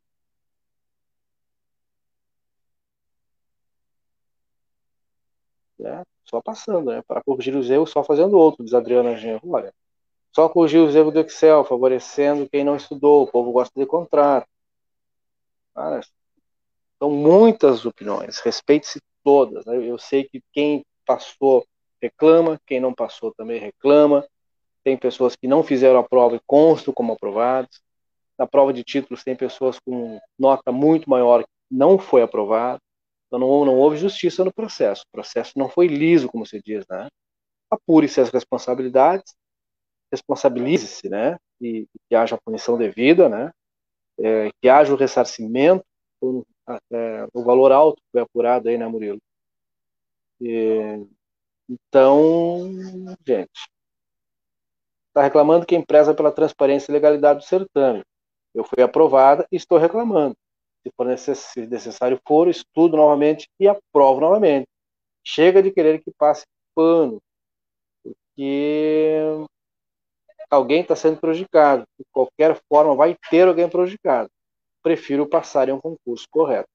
[5.81, 7.03] É, só passando, né?
[7.07, 9.51] Para corrigir os erros, só fazendo outro, diz Adriana Genro.
[9.53, 9.75] Olha,
[10.35, 13.25] só corrigir os erros do Excel, favorecendo quem não estudou.
[13.25, 14.49] O povo gosta de contrato.
[15.75, 16.01] Cara,
[16.99, 19.67] são muitas opiniões, respeite-se todas.
[19.67, 19.77] Né?
[19.89, 21.65] Eu sei que quem passou
[22.03, 24.27] reclama, quem não passou também reclama.
[24.85, 27.81] Tem pessoas que não fizeram a prova e constam como aprovados.
[28.39, 32.81] Na prova de títulos tem pessoas com nota muito maior que não foi aprovado.
[33.27, 35.03] Então não, não houve justiça no processo.
[35.03, 37.09] O processo não foi liso, como se diz, né?
[37.71, 39.35] Apure-se as responsabilidades,
[40.13, 41.37] responsabilize-se, né?
[41.61, 43.51] E, que haja punição devida, né?
[44.21, 45.85] É, que haja o ressarcimento,
[46.21, 46.45] o,
[46.93, 49.19] é, o valor alto que foi apurado aí, né, Murilo?
[50.41, 51.07] E,
[51.69, 52.71] então,
[53.27, 53.69] gente,
[55.09, 58.03] está reclamando quem preza pela transparência e legalidade do certame.
[58.55, 60.37] Eu fui aprovada e estou reclamando.
[60.83, 64.69] Se for necessário for, estudo novamente e aprovo novamente.
[65.25, 66.45] Chega de querer que passe
[66.75, 67.21] pano,
[68.03, 69.23] porque
[70.51, 71.85] alguém está sendo prejudicado.
[71.99, 74.31] De qualquer forma, vai ter alguém prejudicado.
[74.83, 76.69] Prefiro passar em um concurso correto.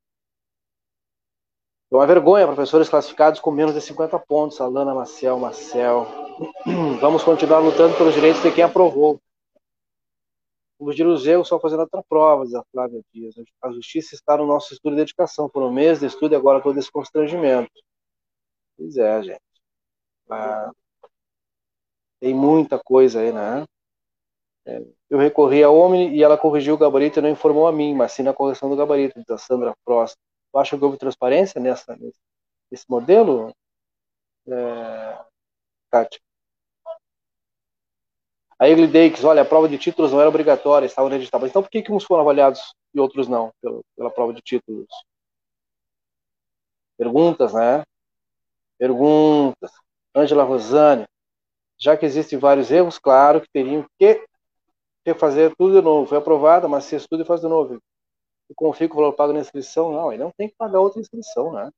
[1.92, 4.62] É uma vergonha, professores classificados com menos de 50 pontos.
[4.62, 6.08] Alana Marcel, Marcel.
[7.02, 9.20] Vamos continuar lutando pelos direitos de quem aprovou.
[10.80, 13.36] Vamos de Luzeu só fazendo outra prova, diz a Flávia Dias.
[13.62, 15.50] A justiça está no nosso estudo de dedicação.
[15.50, 17.70] Por um mês de estudo e agora todo esse constrangimento.
[18.78, 19.42] Pois é, gente.
[20.30, 20.72] Ah,
[22.22, 23.66] tem muita coisa aí, né?
[24.66, 27.94] É, eu recorri à Omni e ela corrigiu o gabarito e não informou a mim,
[27.94, 30.16] mas sim na correção do gabarito, diz a Sandra Frost.
[30.52, 31.98] Tu acha que houve transparência nessa,
[32.70, 33.54] nesse modelo,
[34.48, 35.26] é,
[35.90, 36.20] Kátia?
[38.60, 41.46] A Egley Dakes, olha, a prova de títulos não era obrigatória, estava no edital.
[41.48, 44.88] Então por que, que uns foram avaliados e outros não, pela, pela prova de títulos?
[46.98, 47.84] Perguntas, né?
[48.78, 49.72] Perguntas.
[50.16, 51.06] Ângela Rosane,
[51.80, 54.24] já que existem vários erros, claro que teriam que
[55.06, 56.06] refazer tudo de novo.
[56.08, 57.82] Foi aprovada, mas se estuda e faz de novo
[58.56, 61.52] como fica o valor pago na inscrição, não, ele não tem que pagar outra inscrição,
[61.54, 61.70] né?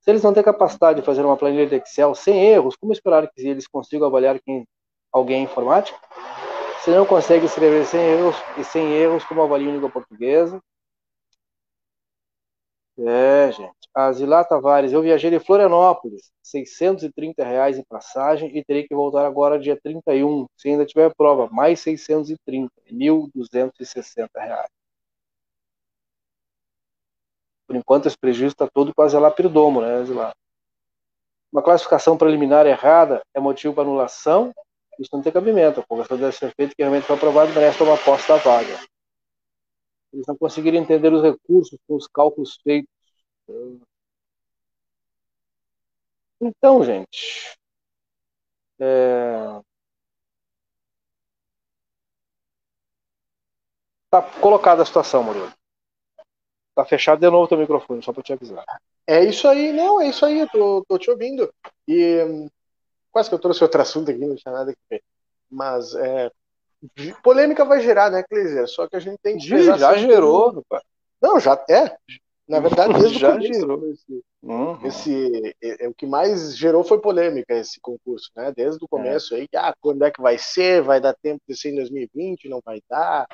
[0.00, 3.28] Se eles não têm capacidade de fazer uma planilha de Excel sem erros, como esperar
[3.30, 4.66] que eles consigam avaliar quem,
[5.12, 5.98] alguém é informático?
[6.84, 10.60] Se não consegue escrever sem erros e sem erros, como avalia a língua portuguesa?
[12.98, 13.72] É, gente.
[13.94, 19.24] A Zilá Tavares, eu viajei de Florianópolis, 630 reais em passagem e terei que voltar
[19.24, 24.77] agora dia 31, se ainda tiver prova, mais 630, 1.260 reais.
[27.68, 30.02] Por enquanto, esse prejuízo está todo quase a lapidomo, né?
[31.52, 34.54] Uma classificação preliminar errada é motivo para anulação,
[34.98, 35.80] isso não tem cabimento.
[35.80, 38.80] A conversão deve ser feita que realmente foi aprovado merece tomar posse da vaga.
[40.12, 42.90] Eles não conseguiram entender os recursos com os cálculos feitos.
[46.40, 47.58] Então, gente,
[48.80, 49.60] é...
[54.10, 55.57] Tá colocada a situação, Murilo.
[56.78, 58.64] Tá fechado de novo teu microfone, só para te avisar.
[59.04, 61.52] É isso aí, não, é isso aí, eu tô, tô te ouvindo.
[61.88, 62.48] E hum,
[63.10, 65.02] quase que eu trouxe outro assunto aqui, não tinha nada que ver.
[65.50, 66.30] Mas é,
[67.20, 68.68] polêmica vai gerar, né, Cleiser?
[68.68, 69.60] Só que a gente tem que.
[69.60, 70.84] Já, já gerou, rapaz.
[71.20, 71.96] Não, já é.
[72.46, 73.84] Na verdade, desde já gerou.
[73.90, 74.86] Esse, Uhum.
[74.86, 78.52] esse é, é, o que mais gerou foi polêmica esse concurso, né?
[78.54, 80.80] Desde o começo aí, ah, quando é que vai ser?
[80.80, 82.48] Vai dar tempo de ser em 2020?
[82.48, 83.26] Não vai dar?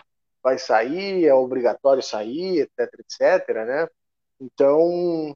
[0.45, 1.25] Vai sair?
[1.25, 3.89] É obrigatório sair, etc, etc, né?
[4.39, 5.35] Então,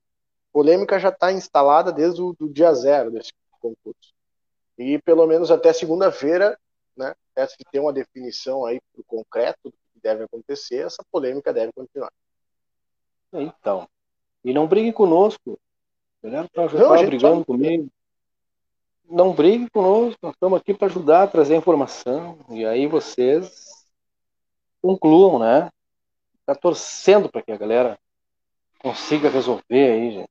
[0.53, 4.13] polêmica já está instalada desde o do dia zero desse concurso.
[4.77, 6.59] E pelo menos até segunda-feira,
[6.95, 7.15] né?
[7.33, 11.73] Até se ter uma definição aí pro concreto do que deve acontecer, essa polêmica deve
[11.73, 12.13] continuar.
[13.33, 13.89] Então.
[14.45, 15.59] E não brigue conosco.
[16.23, 17.89] Galera tá, Não, tá brigando só- comigo.
[19.11, 20.19] Não brigue conosco.
[20.23, 22.39] Nós estamos aqui para ajudar, a trazer informação.
[22.51, 23.78] E aí vocês
[24.89, 25.71] concluam, né?
[26.47, 27.99] Tá torcendo para que a galera
[28.79, 30.31] consiga resolver aí, gente.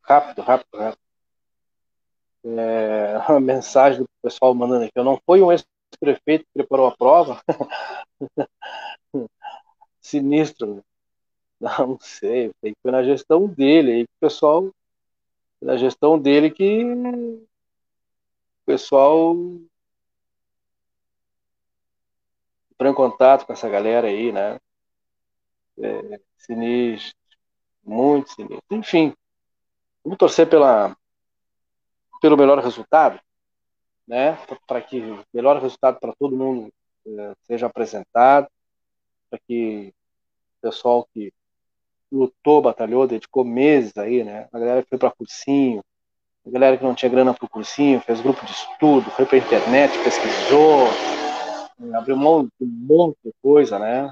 [0.00, 1.00] Rápido, rápido, rápido.
[2.44, 4.92] É, a mensagem do pessoal mandando aqui.
[4.96, 7.42] Não foi um ex-prefeito que preparou a prova?
[10.00, 10.76] Sinistro.
[10.76, 10.82] né?
[11.60, 12.50] Não, não sei.
[12.82, 14.70] Foi na gestão dele aí o pessoal.
[15.60, 17.46] Na gestão dele que o
[18.64, 19.36] pessoal
[22.74, 24.58] entrou em contato com essa galera aí, né?
[25.78, 27.14] É, sinistro.
[27.82, 28.62] Muito sinistro.
[28.70, 29.14] Enfim,
[30.02, 30.96] vamos torcer pela,
[32.20, 33.20] pelo melhor resultado,
[34.06, 34.38] né?
[34.66, 36.72] Para que o melhor resultado para todo mundo
[37.06, 38.48] eh, seja apresentado,
[39.28, 39.92] para que
[40.58, 41.32] o pessoal que
[42.10, 44.48] lutou, batalhou, dedicou meses aí, né?
[44.52, 45.82] A galera que foi para cursinho,
[46.46, 49.38] a galera que não tinha grana para o cursinho, fez grupo de estudo, foi para
[49.38, 50.88] internet, pesquisou,
[51.94, 54.10] abriu mão de um monte de coisa, né?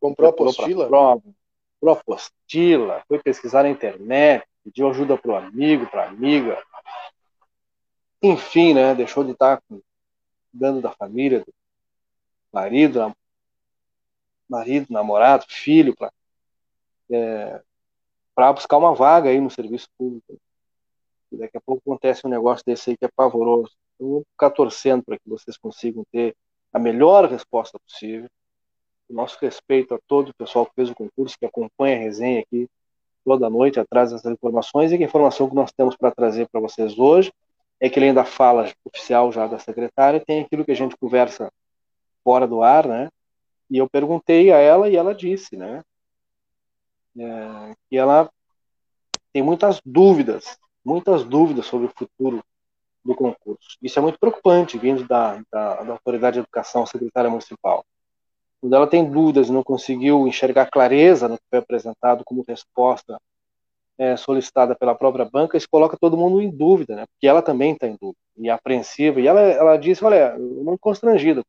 [0.00, 0.86] Comprou pra apostila?
[0.86, 1.22] Prova,
[1.80, 6.62] comprou apostila, foi pesquisar na internet, pediu ajuda para o amigo, para a amiga.
[8.22, 8.94] Enfim, né?
[8.94, 9.62] Deixou de estar
[10.52, 11.54] cuidando da família, do
[12.52, 13.16] marido, nam-
[14.48, 16.12] marido, namorado, filho, para
[17.10, 17.62] é,
[18.34, 20.38] para buscar uma vaga aí no serviço público.
[21.32, 23.72] E daqui a pouco acontece um negócio desse aí que é pavoroso.
[23.98, 26.36] Eu vou ficar torcendo para que vocês consigam ter
[26.72, 28.28] a melhor resposta possível.
[29.08, 32.40] O nosso respeito a todo o pessoal que fez o concurso, que acompanha a resenha
[32.40, 32.68] aqui
[33.24, 36.98] toda noite, atrás dessas informações, e a informação que nós temos para trazer para vocês
[36.98, 37.32] hoje
[37.80, 41.52] é que além da fala oficial já da secretária, tem aquilo que a gente conversa
[42.24, 43.08] fora do ar, né?
[43.70, 45.82] E eu perguntei a ela e ela disse, né?
[47.18, 48.30] É, que ela
[49.32, 52.42] tem muitas dúvidas, muitas dúvidas sobre o futuro
[53.08, 53.78] do concurso.
[53.82, 57.82] Isso é muito preocupante, vindo da, da, da Autoridade de Educação, secretária municipal.
[58.60, 63.18] Quando ela tem dúvidas e não conseguiu enxergar clareza no que foi apresentado como resposta
[63.96, 67.06] é, solicitada pela própria banca, isso coloca todo mundo em dúvida, né?
[67.06, 69.20] Porque ela também está em dúvida e apreensiva.
[69.20, 71.42] E ela, ela disse, olha, eu muito constrangida,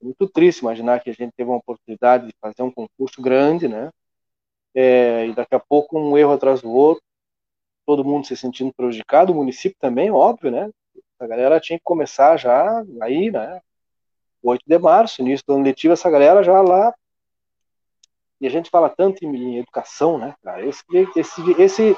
[0.00, 3.90] muito triste imaginar que a gente teve uma oportunidade de fazer um concurso grande, né?
[4.74, 7.02] É, e daqui a pouco um erro atrás do outro,
[7.86, 10.70] todo mundo se sentindo prejudicado, o município também, óbvio, né?
[11.18, 13.60] A galera tinha que começar já aí, né?
[14.42, 16.92] 8 de março, início do ano letivo, essa galera já lá.
[18.40, 20.66] E a gente fala tanto em, em educação, né, cara?
[20.66, 20.82] Esse,
[21.14, 21.96] esse, esse,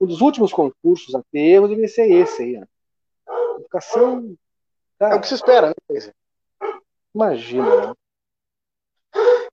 [0.00, 2.66] um dos últimos concursos a ter erro deve ser esse aí, né?
[3.58, 4.34] Educação.
[4.98, 5.74] Cara, É o que se espera, né?
[7.14, 7.94] Imagina, né?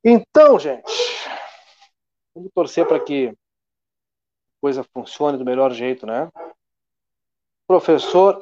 [0.03, 0.89] Então, gente,
[2.33, 3.33] vamos torcer para que
[4.61, 6.29] coisa funcione do melhor jeito, né?
[7.67, 8.41] Professor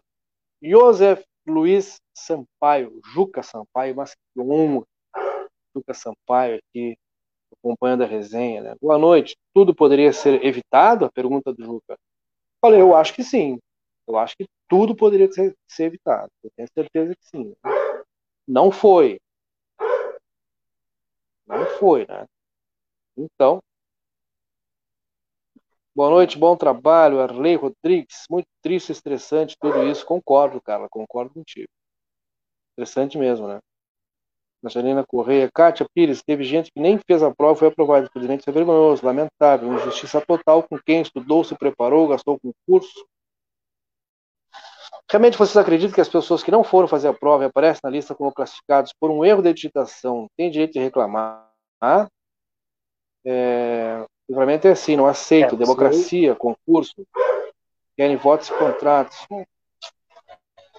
[0.61, 4.86] Joseph Luiz Sampaio, Juca Sampaio, mas que honra,
[5.74, 6.97] Juca Sampaio aqui,
[7.53, 8.76] acompanhando a resenha, né?
[8.82, 9.38] Boa noite.
[9.53, 11.05] Tudo poderia ser evitado?
[11.05, 11.97] A pergunta do Juca.
[12.61, 13.59] Falei, eu acho que sim.
[14.07, 16.30] Eu acho que tudo poderia ser, ser evitado.
[16.43, 17.55] Eu tenho certeza que sim.
[18.47, 19.20] Não foi.
[21.45, 22.26] Não foi, né?
[23.15, 23.61] Então,
[25.98, 28.26] boa noite, bom trabalho, Arley Rodrigues.
[28.30, 30.06] Muito triste, estressante tudo isso.
[30.06, 31.68] Concordo, Carla, concordo contigo.
[32.70, 33.58] Estressante mesmo, né?
[34.62, 38.06] Marcelina Correia, Kátia Pires, teve gente que nem fez a prova e foi aprovada.
[38.06, 43.04] Infelizmente, isso é vergonhoso, lamentável, injustiça total com quem estudou, se preparou, gastou com curso.
[45.10, 47.89] Realmente vocês acreditam que as pessoas que não foram fazer a prova e aparecem na
[47.89, 51.50] lista como classificados por um erro de digitação têm direito de reclamar?
[53.26, 55.55] É, realmente é assim, não aceito.
[55.55, 56.95] É, Democracia, concurso,
[57.95, 59.17] querem votos e contratos.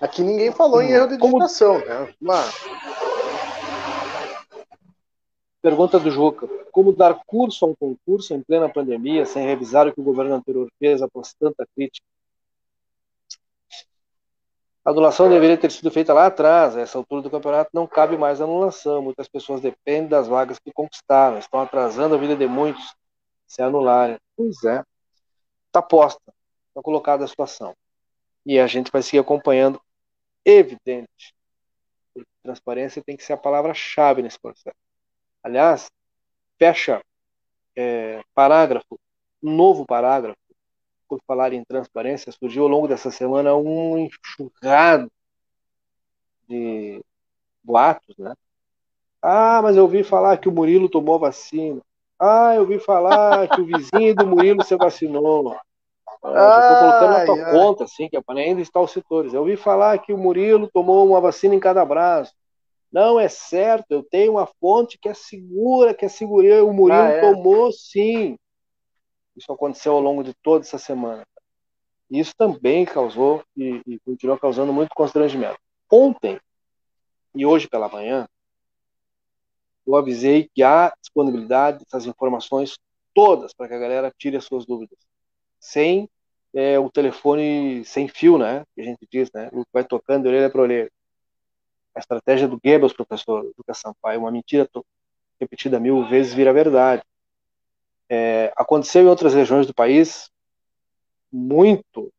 [0.01, 2.15] Aqui ninguém falou em erro de digitação, né?
[2.21, 2.55] Mas
[5.61, 9.93] Pergunta do Juca: Como dar curso a um concurso em plena pandemia sem revisar o
[9.93, 12.07] que o governo anterior fez após tanta crítica?
[14.85, 16.77] A anulação deveria ter sido feita lá atrás.
[16.77, 19.03] A essa altura do campeonato não cabe mais anulação.
[19.03, 21.39] Muitas pessoas dependem das vagas que conquistaram.
[21.39, 22.95] Estão atrasando a vida de muitos
[23.49, 24.19] se anularem.
[24.37, 24.85] Pois é.
[25.67, 26.33] Está posta.
[26.69, 27.75] Está colocada a situação.
[28.47, 29.81] E a gente vai seguir acompanhando.
[30.45, 31.35] Evidente.
[32.43, 34.77] Transparência tem que ser a palavra-chave nesse processo.
[35.43, 35.91] Aliás,
[36.59, 37.03] fecha
[37.77, 38.99] é, parágrafo,
[39.43, 40.39] novo parágrafo,
[41.09, 45.11] por falar em transparência, surgiu ao longo dessa semana um enxurrado
[46.49, 47.03] de
[47.63, 48.35] boatos, né?
[49.23, 51.81] Ah, mas eu ouvi falar que o Murilo tomou vacina.
[52.21, 55.57] Ah, eu ouvi falar que o vizinho do Murilo se vacinou.
[56.23, 57.53] Ah, Estou colocando na tua ai.
[57.53, 59.33] conta, assim, que é ainda estar os setores.
[59.33, 62.35] Eu ouvi falar que o Murilo tomou uma vacina em cada braço.
[62.91, 66.65] Não é certo, eu tenho uma fonte que é segura, que é segura.
[66.65, 67.21] O Murilo ah, é?
[67.21, 68.37] tomou sim.
[69.37, 71.25] Isso aconteceu ao longo de toda essa semana.
[72.11, 75.59] Isso também causou e, e continua causando muito constrangimento.
[75.91, 76.41] Ontem
[77.35, 78.27] e hoje pela manhã,
[79.89, 82.79] eu avisei que há disponibilidade dessas informações
[83.15, 84.99] todas para que a galera tire as suas dúvidas.
[85.59, 86.09] Sem
[86.55, 88.65] é, o telefone sem fio, né?
[88.75, 89.49] Que a gente diz, né?
[89.51, 90.91] O que vai tocando de orelha para orelha.
[91.95, 94.69] A estratégia do Goebbels, professor Lucas Sampaio, uma mentira
[95.41, 97.03] repetida mil vezes vira verdade.
[98.11, 100.31] É, aconteceu em outras regiões do país,
[101.33, 102.13] muito.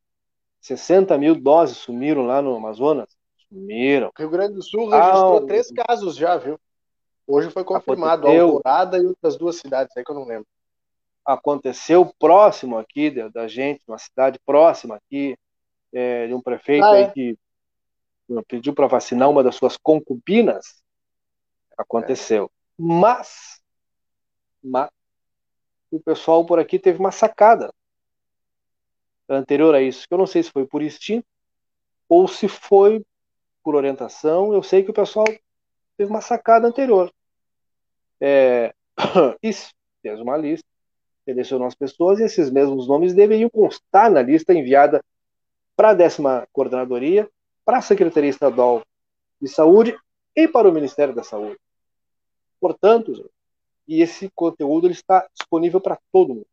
[0.59, 3.15] 60 mil doses sumiram lá no Amazonas.
[3.47, 4.11] Sumiram.
[4.17, 6.59] Rio Grande do Sul registrou ah, três casos já, viu?
[7.31, 10.47] Hoje foi confirmado aconteceu, Alvorada e outras duas cidades aí que eu não lembro.
[11.23, 15.37] Aconteceu próximo aqui da, gente, uma cidade próxima aqui,
[15.93, 17.11] é, de um prefeito ah, aí é?
[17.11, 17.37] que
[18.47, 20.81] pediu para vacinar uma das suas concubinas.
[21.77, 22.45] Aconteceu.
[22.45, 22.49] É.
[22.75, 23.61] Mas,
[24.63, 24.89] mas
[25.91, 27.71] o pessoal por aqui teve uma sacada
[29.29, 31.27] anterior a isso, que eu não sei se foi por instinto
[32.07, 33.05] ou se foi
[33.63, 34.51] por orientação.
[34.51, 35.27] Eu sei que o pessoal
[35.95, 37.13] teve uma sacada anterior.
[38.19, 38.73] É,
[40.01, 40.67] fez uma lista,
[41.25, 45.03] selecionou as pessoas e esses mesmos nomes deveriam constar na lista enviada
[45.75, 47.29] para a décima coordenadoria,
[47.63, 48.83] para a Secretaria Estadual
[49.41, 49.97] de Saúde
[50.35, 51.59] e para o Ministério da Saúde.
[52.59, 53.29] Portanto,
[53.87, 56.47] e esse conteúdo ele está disponível para todo mundo.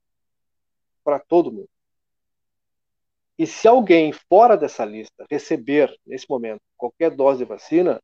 [1.05, 1.69] Para todo mundo.
[3.39, 8.01] E se alguém fora dessa lista receber, nesse momento, qualquer dose de vacina,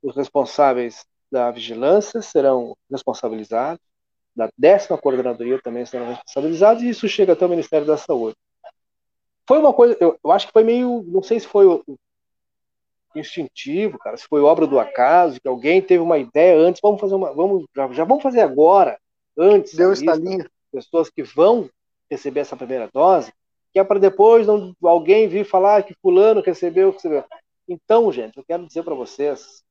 [0.00, 1.04] os responsáveis
[1.36, 3.84] da vigilância serão responsabilizados,
[4.34, 8.36] da décima coordenadoria também serão responsabilizados, e isso chega até o Ministério da Saúde.
[9.46, 11.66] Foi uma coisa, eu, eu acho que foi meio, não sei se foi
[13.14, 17.14] instintivo, cara, se foi obra do acaso, que alguém teve uma ideia antes, vamos fazer
[17.14, 18.98] uma, vamos, já, já vamos fazer agora,
[19.36, 21.68] antes, deu estalinho, pessoas que vão
[22.10, 23.30] receber essa primeira dose,
[23.74, 27.24] que é para depois não, alguém vir falar que fulano recebeu, recebeu.
[27.68, 29.62] Então, gente, eu quero dizer para vocês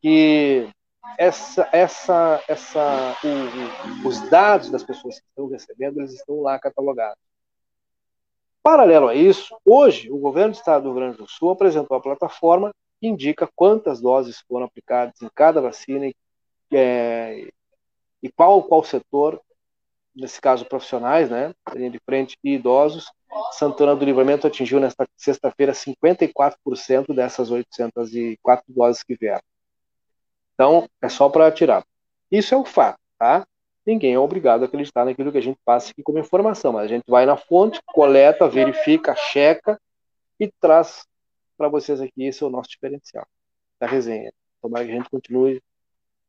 [0.00, 0.68] que
[1.16, 6.58] essa, essa, essa, o, o, os dados das pessoas que estão recebendo, eles estão lá
[6.58, 7.18] catalogados.
[8.62, 12.00] Paralelo a isso, hoje o governo do estado do Rio Grande do Sul apresentou a
[12.00, 16.14] plataforma que indica quantas doses foram aplicadas em cada vacina e,
[16.72, 17.48] é,
[18.22, 19.40] e qual, qual setor,
[20.14, 23.10] nesse caso profissionais, né, linha de frente e idosos.
[23.52, 29.42] Santana do Livramento atingiu nesta sexta-feira 54% dessas 804 doses que vieram.
[30.60, 31.82] Então, é só para tirar.
[32.30, 33.46] Isso é o fato, tá?
[33.86, 36.86] ninguém é obrigado a acreditar naquilo que a gente passa aqui como informação, mas a
[36.86, 39.80] gente vai na fonte, coleta, verifica, checa
[40.38, 41.06] e traz
[41.56, 43.26] para vocês aqui esse é o nosso diferencial
[43.80, 44.30] da resenha.
[44.60, 45.62] Tomara que a gente continue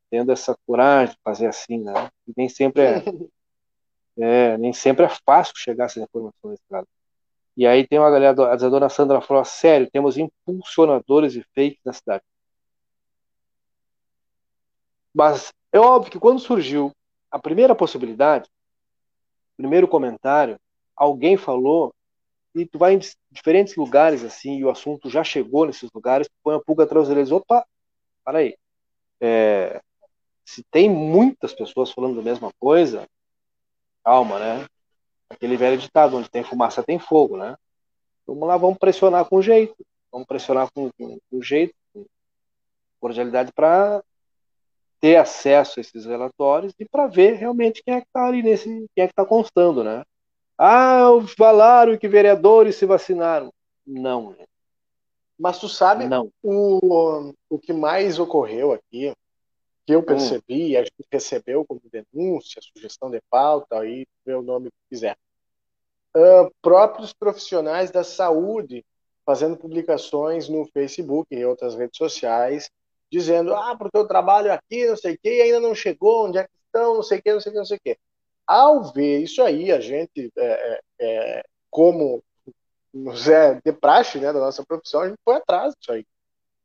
[0.09, 2.09] tendo essa coragem de fazer assim, né?
[2.25, 3.03] E nem sempre é,
[4.17, 6.87] é, nem sempre é fácil chegar a essas informações, cara.
[7.57, 11.91] E aí tem uma galera, a dona Sandra falou, sério, temos impulsionadores e fakes na
[11.91, 12.23] cidade.
[15.13, 16.91] Mas é óbvio que quando surgiu
[17.29, 18.49] a primeira possibilidade,
[19.57, 20.59] primeiro comentário,
[20.95, 21.93] alguém falou
[22.53, 22.99] e tu vai em
[23.31, 27.09] diferentes lugares assim e o assunto já chegou nesses lugares, tu põe a pulga atrás
[27.09, 27.65] orelhas, opa,
[28.23, 28.55] para aí.
[29.21, 29.81] É,
[30.43, 33.07] se tem muitas pessoas falando a mesma coisa,
[34.03, 34.67] calma, né?
[35.29, 37.55] Aquele velho ditado, onde tem fumaça tem fogo, né?
[38.27, 39.75] Vamos lá, vamos pressionar com jeito,
[40.11, 42.05] vamos pressionar com, com, com jeito, com
[42.99, 44.03] cordialidade para
[45.01, 48.69] ter acesso a esses relatórios e para ver realmente quem é que está ali nesse,
[48.95, 50.03] quem é que está constando, né?
[50.57, 53.51] Ah, falaram que vereadores se vacinaram.
[53.85, 54.35] Não.
[55.39, 56.31] Mas tu sabe não.
[56.43, 59.11] O, o que mais ocorreu aqui,
[59.87, 60.03] que eu hum.
[60.03, 60.79] percebi, hum.
[60.79, 65.17] a gente recebeu como denúncia, sugestão de pauta, aí vê o nome que quiser.
[66.15, 68.85] Uh, próprios profissionais da saúde
[69.25, 72.69] fazendo publicações no Facebook e outras redes sociais,
[73.11, 76.43] dizendo, ah, porque eu trabalho aqui, não sei o que, ainda não chegou, onde é
[76.43, 77.97] que estão, não sei o que, não sei o que, não sei o que.
[78.47, 82.23] Ao ver isso aí, a gente, é, é, é como
[82.93, 86.05] nos é de praxe né, da nossa profissão, a gente foi atrás disso aí.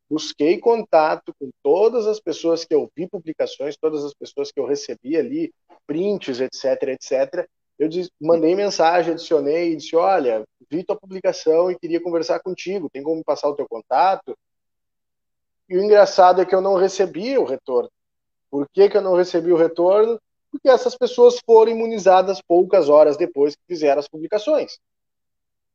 [0.09, 4.67] Busquei contato com todas as pessoas que eu vi publicações, todas as pessoas que eu
[4.67, 5.53] recebi ali,
[5.87, 7.49] prints, etc, etc.
[7.79, 7.89] Eu
[8.21, 13.17] mandei mensagem, adicionei e disse, olha, vi tua publicação e queria conversar contigo, tem como
[13.17, 14.37] me passar o teu contato?
[15.69, 17.91] E o engraçado é que eu não recebi o retorno.
[18.51, 20.21] Por que, que eu não recebi o retorno?
[20.51, 24.79] Porque essas pessoas foram imunizadas poucas horas depois que fizeram as publicações.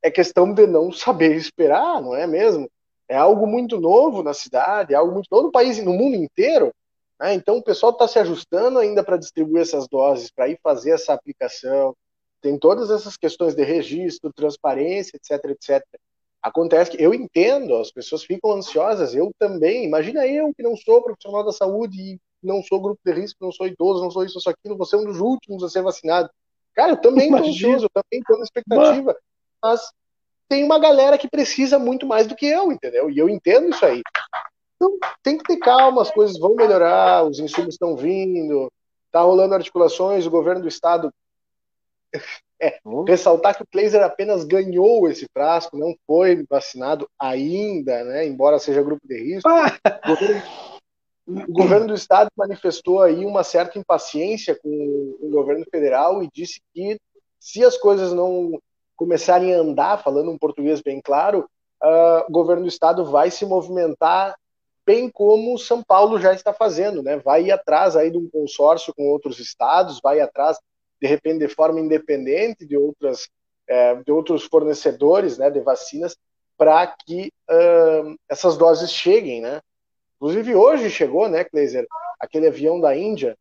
[0.02, 2.70] É questão de não saber esperar, não é mesmo?
[3.08, 6.16] É algo muito novo na cidade, é algo muito novo no país e no mundo
[6.16, 6.74] inteiro.
[7.20, 7.34] Né?
[7.34, 11.14] Então o pessoal está se ajustando ainda para distribuir essas doses, para ir fazer essa
[11.14, 11.96] aplicação.
[12.42, 15.84] Tem todas essas questões de registro, transparência, etc, etc.
[16.42, 19.86] Acontece que eu entendo, as pessoas ficam ansiosas, eu também.
[19.86, 23.68] Imagina eu que não sou profissional da saúde não sou grupo de risco, não sou
[23.68, 26.30] idoso, não sou isso, não sou aquilo, você é um dos últimos a ser vacinado.
[26.74, 29.16] Cara, eu também estou ansioso, eu também estou na expectativa,
[29.62, 29.92] mas
[30.48, 33.10] tem uma galera que precisa muito mais do que eu, entendeu?
[33.10, 34.02] E eu entendo isso aí.
[34.76, 38.72] Então, tem que ter calma, as coisas vão melhorar, os insumos estão vindo,
[39.12, 41.14] tá rolando articulações, o governo do estado.
[42.62, 48.28] É, ressaltar que o Kleiser apenas ganhou esse frasco, não foi vacinado ainda, né?
[48.28, 49.50] Embora seja grupo de risco.
[49.50, 49.80] Ah.
[51.28, 54.70] O, governo, do estado manifestou aí uma certa impaciência com
[55.22, 57.00] o governo federal e disse que
[57.40, 58.60] se as coisas não
[58.96, 61.48] começarem a andar, falando um português bem claro,
[61.84, 64.36] uh, o governo do estado vai se movimentar
[64.86, 67.18] bem como São Paulo já está fazendo, né?
[67.18, 70.60] Vai atrás aí de um consórcio com outros estados, vai atrás
[71.02, 73.28] de repente de forma independente de outras
[73.68, 76.18] é, de outros fornecedores, né, de vacinas,
[76.58, 79.62] para que uh, essas doses cheguem, né?
[80.18, 81.88] Inclusive hoje chegou, né, Kleiser,
[82.20, 83.36] aquele avião da Índia.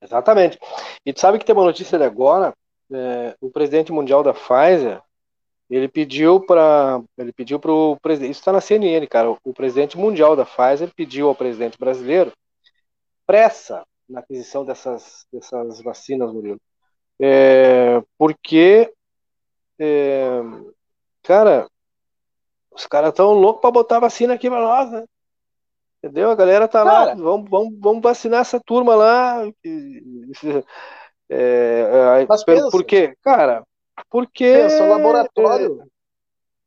[0.00, 0.58] Exatamente.
[1.04, 2.54] E tu sabe que tem uma notícia de agora
[2.92, 5.00] é, o presidente mundial da Pfizer,
[5.68, 9.52] ele pediu para ele pediu para o presidente, isso está na CNN, cara, o, o
[9.52, 12.32] presidente mundial da Pfizer pediu ao presidente brasileiro
[13.26, 16.60] pressa na aquisição dessas, dessas vacinas, Murilo.
[17.20, 18.92] É, porque,
[19.78, 20.40] é,
[21.22, 21.68] cara,
[22.70, 25.04] os caras estão loucos para botar vacina aqui para nós, né?
[25.98, 26.30] Entendeu?
[26.30, 29.42] A galera tá cara, lá, vamos, vamos, vamos vacinar essa turma lá.
[31.28, 33.12] É, é, Mas pensa, por quê?
[33.20, 33.64] Cara,
[34.08, 34.44] porque.
[34.44, 35.82] Pensa, o laboratório.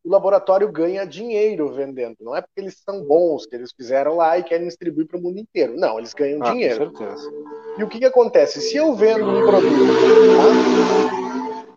[0.04, 2.16] O laboratório ganha dinheiro vendendo.
[2.22, 5.22] Não é porque eles são bons que eles fizeram lá e querem distribuir para o
[5.22, 5.76] mundo inteiro.
[5.76, 6.92] Não, eles ganham ah, dinheiro.
[6.92, 7.30] Com certeza.
[7.78, 8.62] E o que, que acontece?
[8.62, 9.76] Se eu vendo um produto.
[10.38, 11.70] Tá?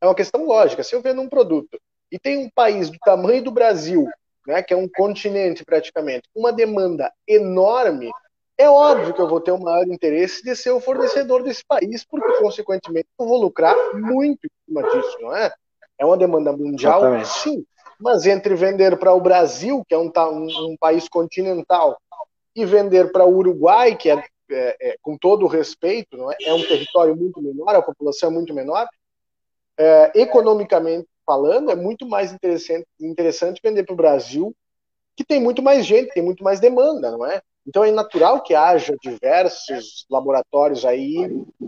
[0.00, 0.82] É uma questão lógica.
[0.82, 4.06] Se eu vendo um produto e tem um país do tamanho do Brasil,
[4.46, 8.10] né, que é um continente praticamente, com uma demanda enorme,
[8.58, 12.04] é óbvio que eu vou ter o maior interesse de ser o fornecedor desse país,
[12.04, 15.50] porque, consequentemente, eu vou lucrar muito em cima disso, não é?
[16.00, 17.28] É uma demanda mundial, Exatamente.
[17.28, 17.64] sim.
[18.00, 22.00] Mas entre vender para o Brasil, que é um, um, um, país continental,
[22.56, 26.36] e vender para o Uruguai, que é, é, é, com todo o respeito, não é?
[26.42, 28.88] é um território muito menor, a população é muito menor,
[29.78, 34.54] é, economicamente falando, é muito mais interessante, interessante vender para o Brasil,
[35.14, 37.42] que tem muito mais gente, tem muito mais demanda, não é?
[37.66, 41.16] Então é natural que haja diversos laboratórios aí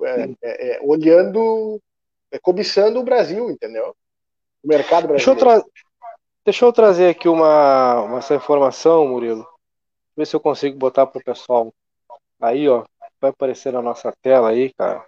[0.03, 1.80] é, é, é, olhando,
[2.30, 3.95] é, cobiçando o Brasil, entendeu?
[4.62, 5.40] O mercado brasileiro.
[5.40, 5.64] Deixa eu,
[6.44, 9.46] Deixa eu trazer aqui uma, uma, essa informação, Murilo.
[10.16, 11.72] Ver se eu consigo botar para o pessoal.
[12.40, 12.84] Aí, ó,
[13.20, 15.06] vai aparecer na nossa tela aí, cara.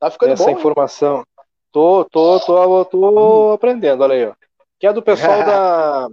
[0.00, 1.18] Tá ficando essa bom, informação.
[1.18, 1.24] Hein?
[1.70, 3.52] Tô, tô, tô, tô hum.
[3.52, 4.34] aprendendo, olha aí, ó.
[4.80, 6.08] Que é do pessoal da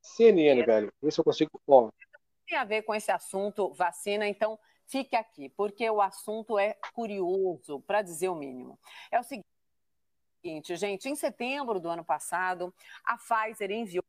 [0.00, 0.90] CNN, velho.
[1.02, 1.50] Ver se eu consigo.
[1.68, 1.90] Ó,
[2.46, 7.80] tem a ver com esse assunto vacina, então fique aqui, porque o assunto é curioso,
[7.80, 8.78] para dizer o mínimo.
[9.10, 9.46] É o seguinte,
[10.44, 12.74] gente, em setembro do ano passado,
[13.04, 14.04] a Pfizer enviou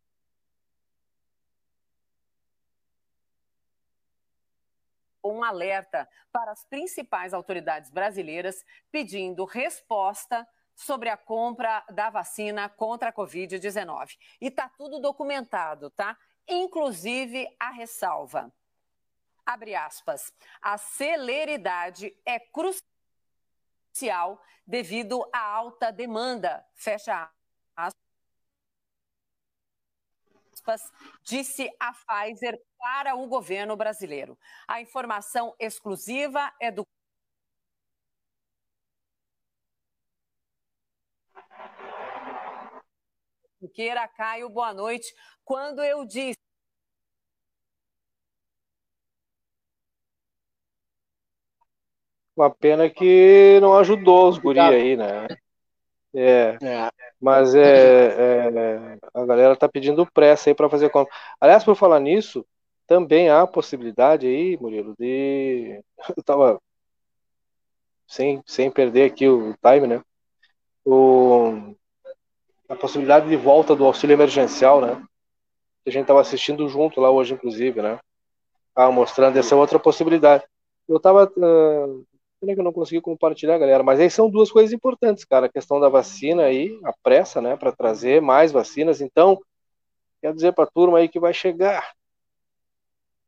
[5.24, 13.10] um alerta para as principais autoridades brasileiras pedindo resposta sobre a compra da vacina contra
[13.10, 14.18] a Covid-19.
[14.42, 16.18] E está tudo documentado, tá?
[16.48, 18.54] inclusive a ressalva.
[19.46, 20.34] Abre aspas.
[20.62, 22.95] A celeridade é crucial
[24.66, 26.66] devido à alta demanda.
[26.74, 27.30] Fecha
[30.66, 30.92] aspas.
[31.24, 34.38] Disse a Pfizer para o governo brasileiro.
[34.68, 36.86] A informação exclusiva é do
[43.62, 45.14] Junqueira, Caio, boa noite.
[45.44, 46.45] Quando eu disse
[52.36, 55.26] Uma pena que não ajudou os guri aí, né?
[56.14, 56.92] É, é.
[57.20, 61.14] Mas é, é, a galera tá pedindo pressa aí para fazer compra.
[61.40, 62.46] Aliás, por falar nisso,
[62.86, 65.82] também há a possibilidade aí, Murilo, de.
[66.16, 66.62] Eu tava.
[68.08, 70.04] Sem, sem perder aqui o time, né?
[70.86, 71.74] O...
[72.70, 75.04] A possibilidade de volta do auxílio emergencial, né?
[75.84, 78.00] Que a gente tava assistindo junto lá hoje, inclusive, né?
[78.76, 80.44] Ah, mostrando essa outra possibilidade.
[80.88, 81.32] Eu tava.
[81.38, 82.06] Uh
[82.46, 83.82] Pena que eu não consegui compartilhar, galera.
[83.82, 85.48] Mas aí são duas coisas importantes, cara.
[85.48, 89.02] A questão da vacina aí, a pressa, né, para trazer mais vacinas.
[89.02, 89.42] Então,
[90.22, 91.96] quero dizer para a turma aí que vai chegar.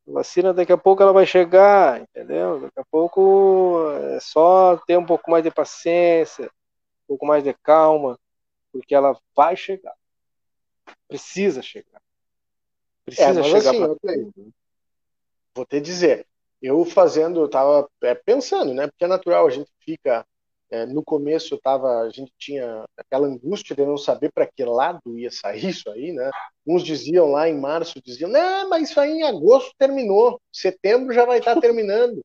[0.06, 2.60] A vacina daqui a pouco ela vai chegar, entendeu?
[2.60, 7.52] Daqui a pouco é só ter um pouco mais de paciência, um pouco mais de
[7.54, 8.16] calma,
[8.72, 9.94] porque ela vai chegar.
[11.08, 12.00] Precisa chegar.
[13.04, 13.70] Precisa é, chegar.
[13.70, 14.14] Assim, pra...
[15.56, 16.24] Vou te dizer,
[16.62, 18.86] eu fazendo, eu tava é, pensando, né?
[18.86, 20.24] Porque é natural, a gente fica
[20.70, 25.18] é, no começo tava, a gente tinha aquela angústia de não saber para que lado
[25.18, 26.30] ia sair isso aí, né?
[26.66, 31.24] Uns diziam lá em março, diziam, não, mas isso aí em agosto terminou, setembro já
[31.24, 32.20] vai estar tá terminando.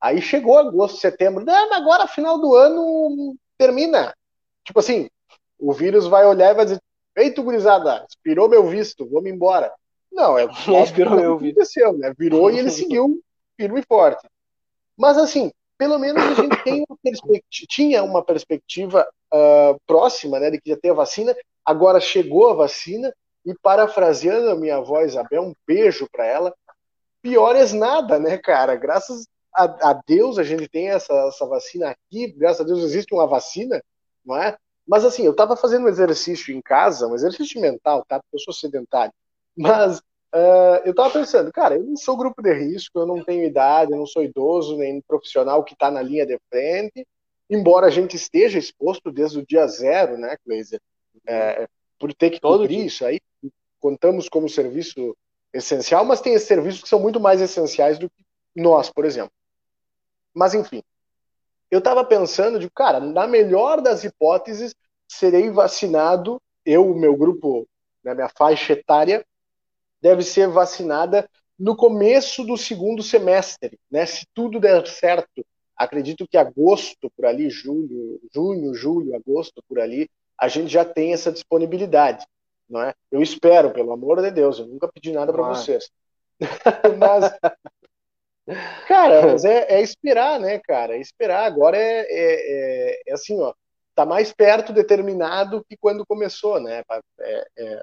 [0.00, 4.14] Aí chegou agosto, setembro, não, agora final do ano termina.
[4.64, 5.08] Tipo assim,
[5.58, 6.80] o vírus vai olhar e vai dizer,
[7.16, 9.72] eita gurizada, expirou meu visto, vamos embora.
[10.12, 12.12] Não, é o que aconteceu, né?
[12.18, 13.22] Virou e ele seguiu
[13.56, 14.26] firme e forte.
[14.96, 16.98] Mas, assim, pelo menos a gente tem uma
[17.50, 21.34] tinha uma perspectiva uh, próxima, né, de que já tem a vacina,
[21.64, 23.12] agora chegou a vacina,
[23.46, 26.54] e parafraseando a minha avó Isabel, um beijo para ela,
[27.22, 28.74] piores nada, né, cara?
[28.74, 33.14] Graças a, a, Deus a gente tem essa, essa vacina aqui, graças a Deus existe
[33.14, 33.80] uma vacina,
[34.24, 34.56] não é?
[34.86, 38.18] Mas assim, eu estava fazendo um exercício em casa, um exercício mental, tá?
[38.18, 39.12] Porque eu sou sedentário.
[39.56, 40.02] Mas
[40.36, 43.92] Uh, eu estava pensando, cara, eu não sou grupo de risco, eu não tenho idade,
[43.92, 47.06] eu não sou idoso, nem profissional que está na linha de frente,
[47.48, 50.78] embora a gente esteja exposto desde o dia zero, né, Cleiser?
[51.26, 51.66] É,
[51.98, 52.84] por ter que Todo cobrir dia.
[52.84, 53.18] isso aí,
[53.80, 55.16] contamos como serviço
[55.54, 58.22] essencial, mas tem serviços que são muito mais essenciais do que
[58.54, 59.32] nós, por exemplo.
[60.34, 60.82] Mas, enfim,
[61.70, 64.74] eu estava pensando de, cara, na melhor das hipóteses,
[65.08, 67.66] serei vacinado, eu, o meu grupo,
[68.04, 69.24] né, minha faixa etária,
[70.06, 71.28] deve ser vacinada
[71.58, 74.06] no começo do segundo semestre, né?
[74.06, 75.44] Se tudo der certo,
[75.76, 81.12] acredito que agosto por ali, julho, junho, julho, agosto por ali, a gente já tem
[81.12, 82.24] essa disponibilidade,
[82.68, 82.94] não é?
[83.10, 85.90] Eu espero, pelo amor de Deus, eu nunca pedi nada para vocês.
[86.98, 87.36] mas,
[88.86, 90.94] cara, mas é, é, esperar, né, cara?
[90.94, 91.46] É esperar.
[91.46, 93.52] Agora é, é, é, é assim, ó,
[93.92, 96.84] tá mais perto determinado que quando começou, né?
[97.18, 97.82] É, é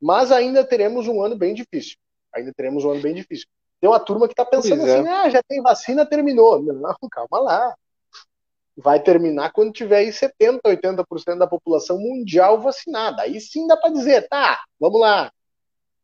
[0.00, 1.96] mas ainda teremos um ano bem difícil.
[2.34, 3.46] Ainda teremos um ano bem difícil.
[3.80, 5.12] Tem uma turma que está pensando pois assim, é.
[5.12, 6.62] ah, já tem vacina, terminou.
[6.62, 7.74] Não, calma lá.
[8.76, 13.22] Vai terminar quando tiver aí 70%, 80% da população mundial vacinada.
[13.22, 15.30] Aí sim dá para dizer, tá, vamos lá.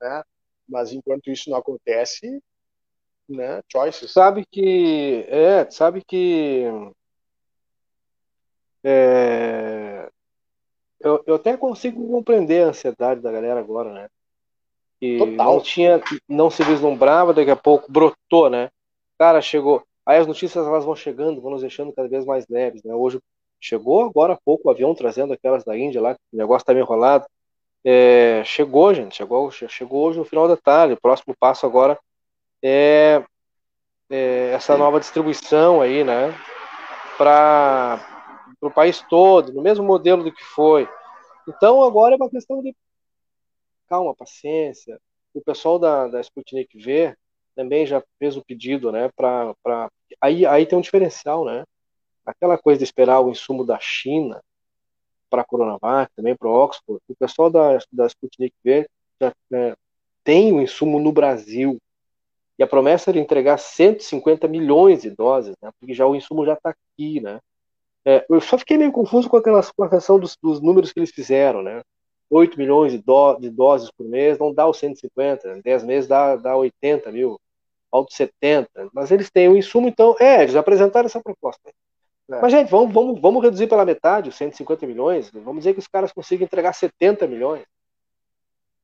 [0.01, 0.23] Né?
[0.69, 2.43] Mas enquanto isso não acontece,
[3.29, 4.13] né, choices.
[4.13, 6.65] Sabe que, é, sabe que
[8.83, 9.86] é,
[11.01, 14.09] eu, eu até consigo compreender a ansiedade da galera agora, né?
[14.99, 15.55] Que Total.
[15.55, 18.71] não tinha, não se vislumbrava, daqui a pouco brotou, né?
[19.19, 19.83] Cara, chegou.
[20.05, 22.95] Aí as notícias elas vão chegando, vão nos deixando cada vez mais leves, né?
[22.95, 23.21] Hoje
[23.61, 26.85] chegou agora há pouco o avião trazendo aquelas da Índia lá, o negócio tá meio
[26.85, 27.27] enrolado.
[27.85, 30.95] É, chegou, gente, chegou, chegou hoje no final da tarde.
[30.95, 31.99] O próximo passo agora
[32.63, 33.23] é,
[34.11, 36.35] é essa nova distribuição aí, né?
[37.17, 38.16] Para
[38.61, 40.89] o país todo, no mesmo modelo do que foi.
[41.49, 42.75] Então agora é uma questão de
[43.89, 44.99] calma, paciência.
[45.35, 47.15] O pessoal da, da Sputnik V
[47.55, 49.11] também já fez o pedido, né?
[49.17, 49.91] Pra, pra...
[50.21, 51.65] Aí, aí tem um diferencial, né?
[52.25, 54.43] Aquela coisa de esperar o insumo da China
[55.31, 58.89] para a Coronavac, também para o Oxford, o pessoal da, da Sputnik V
[59.21, 59.77] já é,
[60.23, 61.79] tem o insumo no Brasil.
[62.59, 65.71] E a promessa era entregar 150 milhões de doses, né?
[65.79, 67.39] Porque já o insumo já está aqui, né?
[68.07, 71.01] É, eu só fiquei meio confuso com, aquelas, com a questão dos, dos números que
[71.01, 71.83] eles fizeram, né?
[72.31, 76.37] 8 milhões de, do, de, doses por mês não dá os 150, 10 meses dá,
[76.37, 77.41] dá 80 mil,
[77.91, 81.69] alto 70, mas eles têm o um insumo, então, é, eles apresentaram essa proposta.
[82.31, 82.41] É.
[82.41, 85.89] Mas, gente, vamos, vamos, vamos reduzir pela metade os 150 milhões, vamos dizer que os
[85.89, 87.65] caras consigam entregar 70 milhões.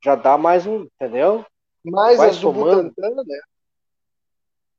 [0.05, 1.45] Já dá mais um, entendeu?
[1.85, 3.41] Mais Vai as do Butantan, né?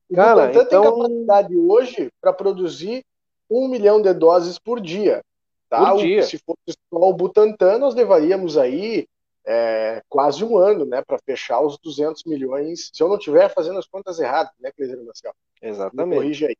[0.10, 0.82] O Cara, Butantan então...
[0.82, 3.06] tem capacidade hoje para produzir
[3.54, 5.24] um milhão de doses por dia.
[5.70, 5.92] Tá?
[5.92, 6.24] Por dia.
[6.24, 9.08] Se fosse só o Butantan, nós levaríamos aí
[9.46, 13.78] é, quase um ano, né, para fechar os 200 milhões, se eu não estiver fazendo
[13.78, 15.34] as contas erradas, né, Cleiser Marcel?
[15.62, 16.10] Exatamente.
[16.10, 16.56] Me corrige aí.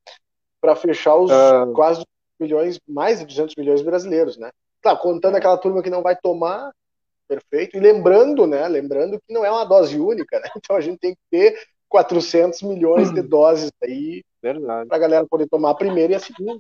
[0.60, 1.72] Para fechar os uh...
[1.74, 2.06] quase
[2.40, 4.52] milhões, mais de 200 milhões brasileiros, né?
[4.82, 5.38] Claro, contando é.
[5.38, 6.72] aquela turma que não vai tomar,
[7.28, 7.78] perfeito.
[7.78, 10.50] E lembrando, né, lembrando que não é uma dose única, né?
[10.58, 13.28] Então a gente tem que ter 400 milhões de hum.
[13.28, 16.60] doses aí para a galera poder tomar a primeira e a segunda.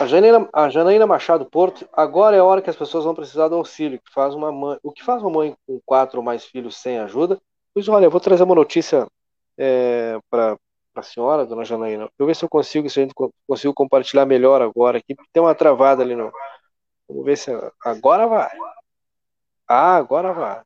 [0.00, 3.48] A Janaína, a Janaína Machado Porto, agora é a hora que as pessoas vão precisar
[3.48, 6.44] do auxílio, que faz uma mãe, o que faz uma mãe com quatro ou mais
[6.44, 7.40] filhos sem ajuda.
[7.74, 9.08] Pois olha, eu vou trazer uma notícia
[9.56, 10.56] é, para
[10.94, 12.04] a senhora, dona Janaína.
[12.04, 13.14] Deixa eu ver se eu consigo, se a gente
[13.46, 16.30] consigo compartilhar melhor agora aqui, porque tem uma travada ali no.
[17.08, 17.50] Vamos ver se.
[17.84, 18.50] Agora vai.
[19.66, 20.62] Ah, agora vai.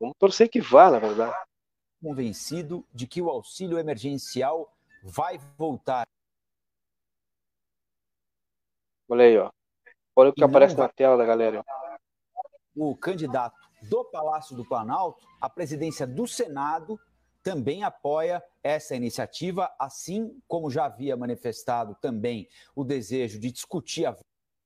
[0.00, 1.34] Vamos torcer que vá, na verdade.
[2.02, 4.68] Convencido de que o auxílio emergencial
[5.04, 6.06] vai voltar.
[9.08, 9.50] Olha aí, ó.
[10.14, 10.86] Olha o que aparece vai...
[10.86, 11.64] na tela da galera.
[12.74, 16.98] O candidato do Palácio do Planalto à presidência do Senado
[17.42, 24.16] também apoia essa iniciativa, assim como já havia manifestado também o desejo de discutir a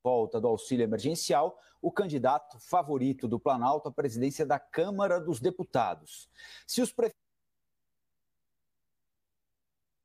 [0.02, 6.30] volta do auxílio emergencial, o candidato favorito do Planalto à presidência da Câmara dos Deputados.
[6.66, 7.29] Se os prefeitos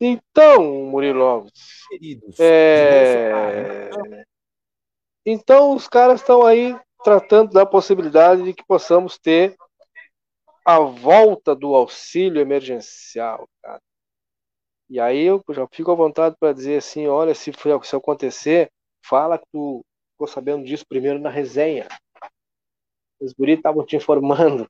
[0.05, 1.47] então, Murilo
[1.89, 3.89] Queridos, é...
[5.25, 9.55] Então, os caras estão aí tratando da possibilidade de que possamos ter
[10.63, 13.81] a volta do auxílio emergencial, cara.
[14.89, 18.71] E aí eu já fico à vontade para dizer assim, olha, se, se acontecer,
[19.03, 21.87] fala que tu ficou sabendo disso primeiro na resenha.
[23.19, 24.69] Os guris estavam te informando.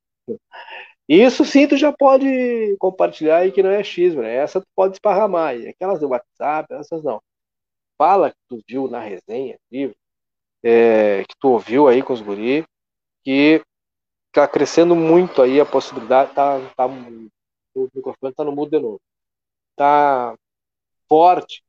[1.08, 4.36] Isso sim tu já pode compartilhar aí que não é X, né?
[4.36, 5.56] Essa tu pode esparramar.
[5.56, 7.22] E aquelas do WhatsApp, essas não.
[7.98, 9.96] Fala que tu viu na resenha, livro,
[10.64, 12.66] é, que tu ouviu aí com os guri,
[13.24, 13.64] que
[14.34, 19.02] tá crescendo muito aí a possibilidade, tá, tá, o microfone tá no mudo de novo.
[19.76, 20.36] Tá
[21.10, 21.64] forte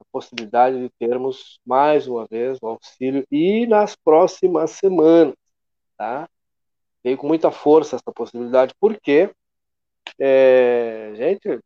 [0.00, 5.34] a possibilidade de termos mais uma vez o auxílio e nas próximas semanas,
[5.96, 6.28] tá?
[7.02, 9.30] Veio com muita força essa possibilidade, porque,
[10.18, 11.60] é, gente, a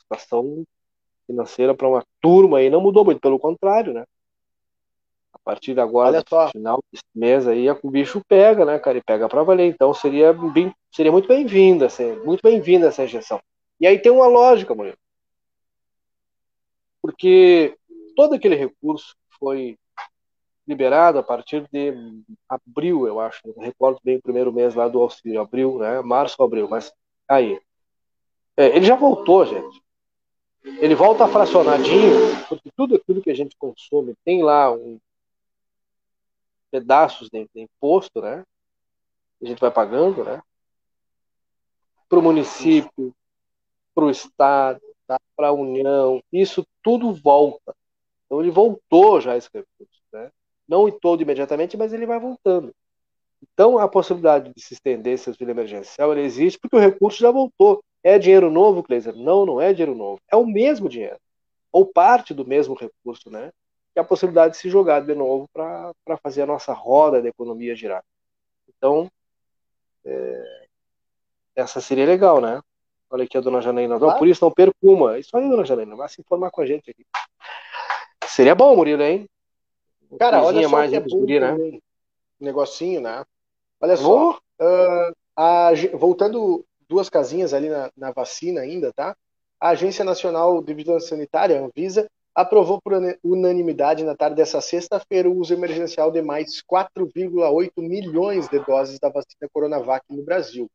[0.00, 0.64] situação
[1.26, 4.04] financeira para uma turma aí não mudou muito, pelo contrário, né?
[5.32, 8.98] A partir de agora, no final desse mês aí, o bicho pega, né, cara?
[8.98, 9.66] E pega para valer.
[9.66, 11.88] Então seria, bem, seria muito bem-vinda,
[12.24, 13.40] muito bem-vinda essa injeção.
[13.78, 14.96] E aí tem uma lógica, Murilo.
[17.02, 17.76] Porque
[18.16, 19.76] todo aquele recurso foi
[20.66, 21.92] liberado a partir de
[22.48, 23.40] abril, eu acho.
[23.56, 26.00] Não recordo bem o primeiro mês lá do auxílio, abril, né?
[26.00, 26.92] Março abril, mas
[27.28, 27.60] aí.
[28.56, 29.82] É, ele já voltou, gente.
[30.64, 34.98] Ele volta fracionadinho, porque tudo aquilo que a gente consome tem lá um
[36.70, 38.44] pedaços de, de imposto, né?
[39.42, 40.42] A gente vai pagando, né?
[42.08, 43.14] Para o município,
[43.94, 45.20] para o estado, tá?
[45.36, 47.74] para a União, isso tudo volta.
[48.26, 50.03] Então ele voltou já esse recurso?
[50.68, 52.74] Não em todo imediatamente, mas ele vai voltando.
[53.52, 57.84] Então, a possibilidade de se estender esse auxílio emergencial existe porque o recurso já voltou.
[58.02, 59.14] É dinheiro novo, Kleiser?
[59.14, 60.20] Não, não é dinheiro novo.
[60.30, 61.18] É o mesmo dinheiro.
[61.70, 63.50] Ou parte do mesmo recurso, né?
[63.94, 67.76] E a possibilidade de se jogar de novo para fazer a nossa roda da economia
[67.76, 68.02] girar.
[68.68, 69.10] Então,
[70.04, 70.66] é,
[71.54, 72.60] essa seria legal, né?
[73.10, 73.98] Olha aqui a dona Janaína.
[73.98, 74.18] Claro.
[74.18, 75.18] Por isso, não perca uma.
[75.18, 75.96] Isso aí, dona Janaína.
[75.96, 77.06] Vai se informar com a gente aqui.
[78.26, 79.28] Seria bom, Murilo, hein?
[80.18, 81.52] Cara, olha só mais que é bom né?
[81.52, 81.80] Um
[82.40, 83.24] negocinho, né?
[83.80, 84.38] Olha só.
[84.60, 89.16] Uh, a, voltando duas casinhas ali na, na, vacina ainda, tá?
[89.60, 92.92] A Agência Nacional de Vigilância Sanitária, Anvisa, aprovou por
[93.22, 99.08] unanimidade na tarde dessa sexta-feira o uso emergencial de mais 4,8 milhões de doses da
[99.08, 100.68] vacina Coronavac no Brasil.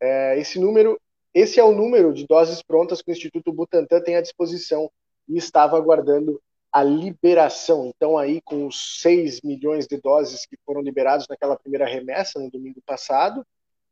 [0.00, 1.00] É, esse número,
[1.32, 4.90] esse é o número de doses prontas que o Instituto Butantan tem à disposição
[5.26, 6.40] e estava aguardando
[6.74, 7.92] a liberação.
[7.94, 12.50] Então, aí, com os 6 milhões de doses que foram liberados naquela primeira remessa no
[12.50, 13.46] domingo passado,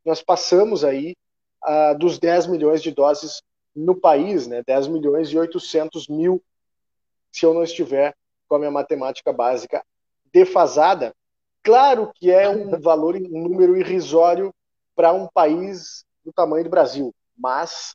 [0.04, 1.14] nós passamos aí
[1.64, 3.40] uh, dos 10 milhões de doses
[3.72, 4.64] no país, né?
[4.66, 6.42] 10 milhões e 800 mil,
[7.30, 8.16] se eu não estiver
[8.48, 9.84] com a minha matemática básica
[10.32, 11.14] defasada.
[11.62, 14.52] Claro que é um valor, um número irrisório
[14.96, 17.94] para um país do tamanho do Brasil, mas,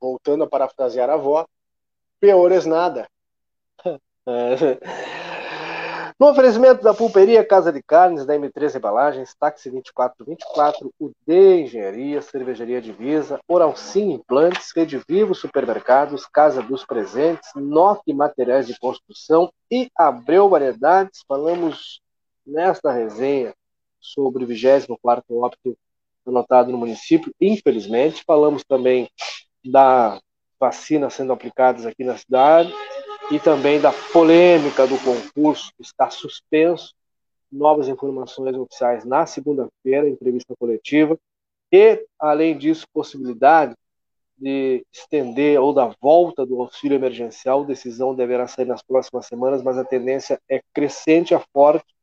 [0.00, 1.46] voltando a parafrasear a avó,
[2.18, 3.08] piores nada.
[6.20, 12.78] No oferecimento da pulperia Casa de Carnes, da M3 Embalagens, Táxi 2424, UD Engenharia, Cervejaria
[12.78, 19.90] Divisa, Oral Sim Implantes, Rede Vivo Supermercados, Casa dos Presentes, Note Materiais de Construção e
[19.96, 21.24] Abreu Variedades.
[21.26, 22.02] Falamos
[22.46, 23.54] nesta resenha
[23.98, 25.74] sobre o 24º óbito
[26.26, 28.24] anotado no município, infelizmente.
[28.26, 29.08] Falamos também
[29.64, 30.20] da
[30.60, 32.70] vacina sendo aplicadas aqui na cidade
[33.30, 36.94] e também da polêmica do concurso que está suspenso.
[37.50, 41.18] Novas informações oficiais na segunda-feira, entrevista coletiva.
[41.72, 43.74] E, além disso, possibilidade
[44.36, 47.64] de estender ou da volta do auxílio emergencial.
[47.64, 51.94] Decisão deverá sair nas próximas semanas, mas a tendência é crescente, é forte.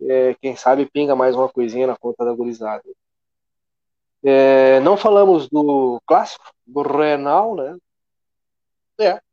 [0.00, 2.84] É, quem sabe pinga mais uma coisinha na conta da gurizada.
[4.22, 7.76] É, não falamos do clássico, do Renal, né?
[8.98, 9.25] É.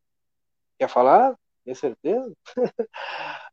[0.83, 1.33] Quer falar?
[1.63, 2.35] Tem certeza?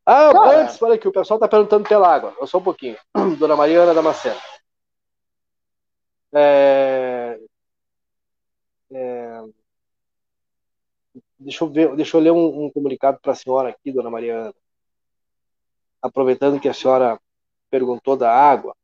[0.04, 0.62] ah, Cara.
[0.62, 2.34] antes, olha aqui, o pessoal está perguntando pela água.
[2.40, 2.98] Eu só um pouquinho.
[3.38, 4.40] Dona Maria Ana Damasceno.
[6.32, 7.38] É,
[8.92, 9.44] é,
[11.38, 14.52] deixa, eu ver, deixa eu ler um, um comunicado para a senhora aqui, dona Mariana.
[16.02, 17.16] Aproveitando que a senhora
[17.70, 18.74] perguntou da água.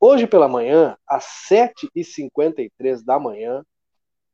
[0.00, 3.64] Hoje pela manhã, às 7h53 da manhã,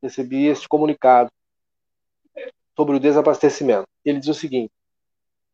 [0.03, 1.31] recebi este comunicado
[2.77, 3.87] sobre o desabastecimento.
[4.05, 4.73] Ele diz o seguinte: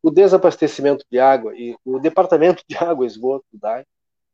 [0.01, 3.85] o desabastecimento de água e o Departamento de Água e Esgoto DAI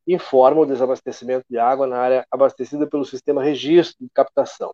[0.06, 4.74] informa o desabastecimento de água na área abastecida pelo sistema registro de captação.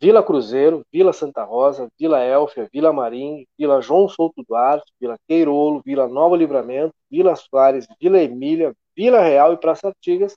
[0.00, 5.82] Vila Cruzeiro, Vila Santa Rosa, Vila Elfia, Vila Marim, Vila João Souto Duarte, Vila Queirolo,
[5.84, 10.34] Vila Nova Livramento, Vila Soares, Vila Emília, Vila Real e Praça Artigas,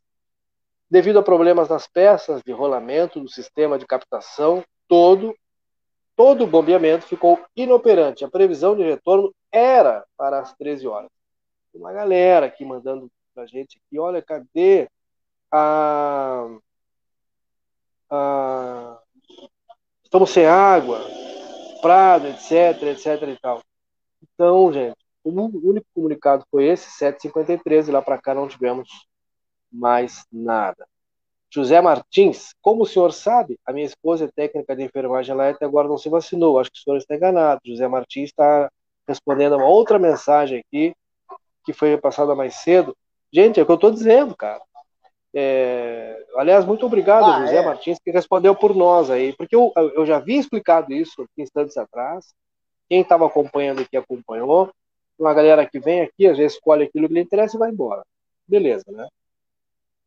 [0.89, 5.33] devido a problemas nas peças de rolamento do sistema de captação, todo
[6.15, 8.23] todo o bombeamento ficou inoperante.
[8.23, 11.09] A previsão de retorno era para as 13 horas.
[11.73, 14.87] Uma galera aqui mandando pra gente aqui, olha, cadê
[15.51, 16.47] a,
[18.09, 18.99] a
[20.03, 20.99] estamos sem água,
[21.81, 23.63] prado, etc, etc e tal.
[24.21, 28.87] Então, gente, o único comunicado foi esse, 753, e lá para cá não tivemos
[29.71, 30.87] mais nada.
[31.53, 35.65] José Martins, como o senhor sabe, a minha esposa é técnica de enfermagem lá até
[35.65, 36.59] agora não se vacinou.
[36.59, 37.61] Acho que o senhor está enganado.
[37.65, 38.71] José Martins está
[39.07, 40.95] respondendo a uma outra mensagem aqui,
[41.65, 42.95] que foi passada mais cedo,
[43.33, 44.61] Gente, é o que eu estou dizendo, cara.
[45.33, 46.23] É...
[46.35, 47.65] Aliás, muito obrigado, ah, José é.
[47.65, 52.27] Martins, que respondeu por nós aí, porque eu, eu já havia explicado isso instantes atrás.
[52.87, 54.69] Quem estava acompanhando aqui acompanhou.
[55.17, 58.03] Uma galera que vem aqui, às vezes escolhe aquilo que lhe interessa e vai embora.
[58.47, 59.07] Beleza, né?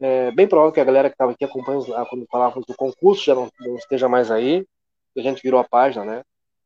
[0.01, 3.35] É bem provável que a galera que estava aqui acompanhando quando falávamos do concurso já
[3.35, 4.67] não, não, esteja mais aí.
[5.17, 6.23] A gente virou a página, né?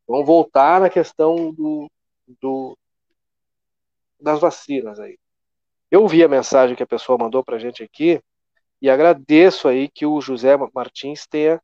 [0.07, 1.89] Vamos voltar na questão do,
[2.41, 2.76] do
[4.20, 5.16] das vacinas aí.
[5.91, 8.20] Eu vi a mensagem que a pessoa mandou para a gente aqui
[8.83, 11.61] e agradeço aí que o José Martins tenha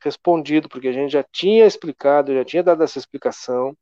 [0.00, 3.76] respondido, porque a gente já tinha explicado, já tinha dado essa explicação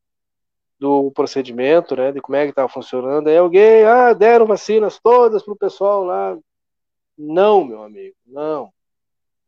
[0.78, 3.28] do procedimento, né, de como é que estava funcionando.
[3.28, 6.37] Aí alguém, ah, deram vacinas todas para o pessoal lá.
[7.25, 8.73] Não, meu amigo, não.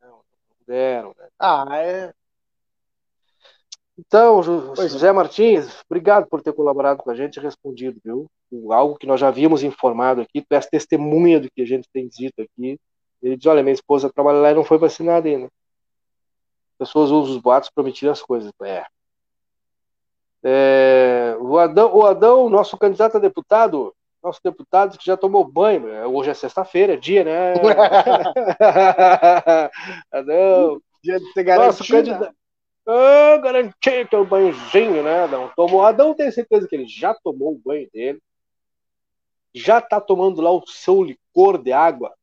[0.01, 0.21] Não,
[0.65, 1.13] deram.
[1.19, 1.27] Né?
[1.37, 2.13] Ah, é.
[3.97, 8.29] Então, José Martins, obrigado por ter colaborado com a gente e respondido, viu?
[8.71, 12.07] Algo que nós já havíamos informado aqui, tu és testemunha do que a gente tem
[12.07, 12.79] dito aqui.
[13.21, 15.45] Ele diz, olha, minha esposa trabalha lá e não foi vacinada ainda.
[15.45, 18.51] As pessoas usam os boatos para mentir as coisas.
[18.61, 18.85] É.
[20.43, 21.37] é.
[21.39, 23.93] o, Adão, o Adão, nosso candidato a deputado,
[24.25, 27.53] nosso deputado que já tomou banho, é, hoje é sexta-feira, é dia, né?
[30.11, 30.81] Adão.
[31.03, 31.77] Dia de ter garantido.
[31.77, 32.35] Nosso candidato
[32.87, 35.51] ah, garanti teu banhozinho, né, Adão?
[35.55, 35.83] Tomou.
[35.83, 38.21] Adão tem certeza que ele já tomou o banho dele.
[39.53, 42.13] Já tá tomando lá o seu licor de água.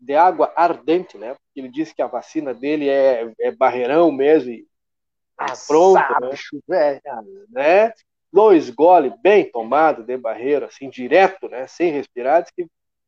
[0.00, 1.34] De água ardente, né?
[1.34, 4.50] Porque ele disse que a vacina dele é, é barreirão mesmo.
[4.50, 4.66] E
[5.36, 6.30] ah, pronto, né?
[6.30, 7.00] bicho, velho.
[7.50, 7.92] né?
[8.36, 11.66] Dois gole bem tomado de barreiro, assim, direto, né?
[11.66, 12.42] Sem respirar.
[12.42, 12.66] Diz que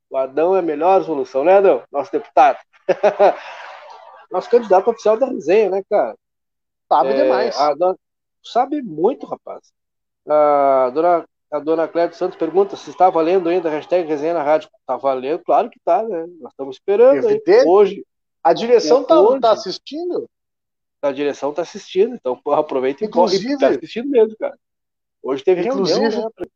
[0.08, 1.82] o Adão é a melhor solução, né, Adão?
[1.92, 2.58] Nosso deputado.
[4.32, 6.16] Nosso candidato oficial da resenha, né, cara?
[6.90, 7.54] Sabe é, demais.
[7.76, 7.98] Dona,
[8.42, 9.70] sabe muito, rapaz.
[10.26, 14.42] A dona, a dona Cléia Santos pergunta se está valendo ainda a hashtag resenha na
[14.42, 14.70] rádio.
[14.80, 15.44] Está valendo?
[15.44, 16.26] Claro que está, né?
[16.40, 17.26] Nós estamos esperando
[17.66, 18.02] hoje.
[18.42, 20.26] A direção está tá assistindo?
[21.02, 23.36] A direção está assistindo, então aproveita e corre.
[23.36, 24.56] Está assistindo mesmo, cara.
[25.22, 26.00] Hoje teve Inclusive...
[26.00, 26.46] reunião, né?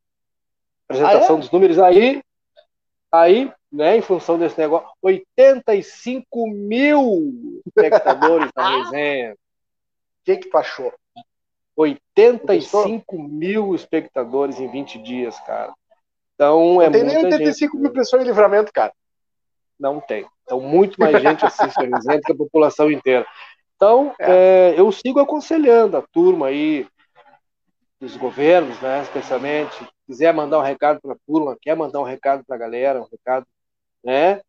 [0.89, 1.41] Apresentação ah, é?
[1.41, 2.23] dos números aí.
[3.11, 9.37] Aí, né, em função desse negócio, 85 mil espectadores na resenha
[10.25, 10.93] que que tu achou?
[11.77, 15.73] 85 mil espectadores em 20 dias, cara.
[16.35, 18.93] Então é Não tem nem 85 gente, mil pessoas em livramento, cara.
[19.79, 20.27] Não tem.
[20.43, 23.27] Então, muito mais gente assiste a resenha do que a população inteira.
[23.75, 24.75] Então, é.
[24.75, 26.87] É, eu sigo aconselhando a turma aí
[28.03, 32.45] dos governos, né, especialmente, quiser mandar um recado para a turma, quer mandar um recado
[32.45, 33.47] para a galera, um recado,
[34.03, 34.41] né,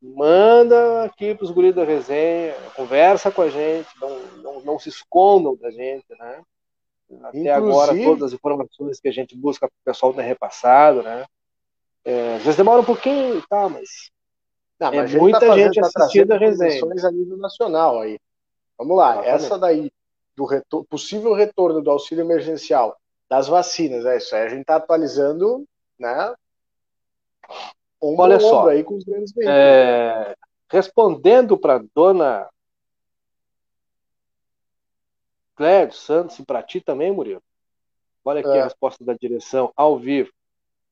[0.00, 4.88] manda aqui para os guris da resenha, conversa com a gente, não, não, não se
[4.88, 6.42] escondam da gente, né?
[7.24, 7.50] Até Inclusive...
[7.50, 11.26] agora, todas as informações que a gente busca, o pessoal tem repassado, né?
[12.06, 14.10] É, às vezes demora um pouquinho tal, mas,
[14.80, 16.82] não, é mas muita tá gente tá assistindo a resenha.
[16.82, 18.18] a nível nacional aí.
[18.78, 19.44] Vamos lá, Exatamente.
[19.44, 19.92] essa daí
[20.36, 22.96] do retor possível retorno do auxílio emergencial
[23.28, 25.64] das vacinas, é isso aí, a gente está atualizando,
[25.98, 26.34] né?
[28.00, 30.34] Ombro Olha só, aí com os grandes é,
[30.68, 32.48] respondendo para dona
[35.54, 37.42] Clédio Santos e para ti também, Murilo.
[38.24, 38.60] Olha aqui é.
[38.60, 40.30] a resposta da direção ao vivo.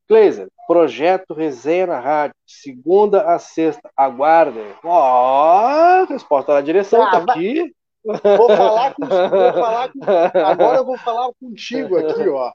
[0.07, 4.74] Kleiser, projeto Resenha na Rádio, segunda a sexta, aguardem.
[4.84, 7.74] Ó, oh, resposta da direção, ah, tá aqui.
[8.05, 10.01] Vou falar, com, vou falar com,
[10.38, 12.53] agora eu vou falar contigo aqui, ó.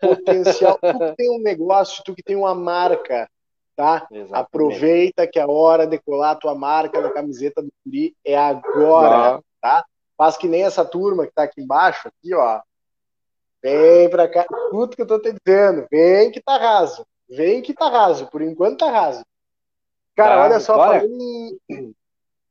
[0.00, 0.78] Potencial.
[0.78, 3.28] Tu que tem um negócio, tu que tem uma marca,
[3.74, 4.06] tá?
[4.10, 4.34] Exatamente.
[4.34, 9.40] Aproveita que a hora de colar a tua marca na camiseta do Curi é agora,
[9.60, 9.84] tá?
[10.16, 12.60] Faz que nem essa turma que tá aqui embaixo, aqui, ó.
[13.62, 14.46] Vem pra cá.
[14.70, 15.86] Tudo que eu tô te dizendo.
[15.90, 17.06] Vem que tá raso.
[17.28, 18.26] Vem que tá raso.
[18.28, 19.22] Por enquanto tá raso.
[20.14, 21.06] Cara, tá, olha só, falando
[21.68, 21.94] em,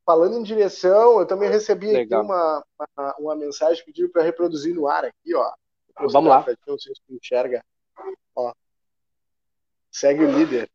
[0.06, 2.20] falando em direção, eu também recebi Legal.
[2.20, 5.52] aqui uma, uma, uma mensagem pedindo para reproduzir no ar aqui, ó.
[5.98, 6.46] Vamos lá.
[6.66, 7.64] Não sei se enxerga.
[8.36, 8.54] Ó.
[9.90, 10.70] Segue o líder.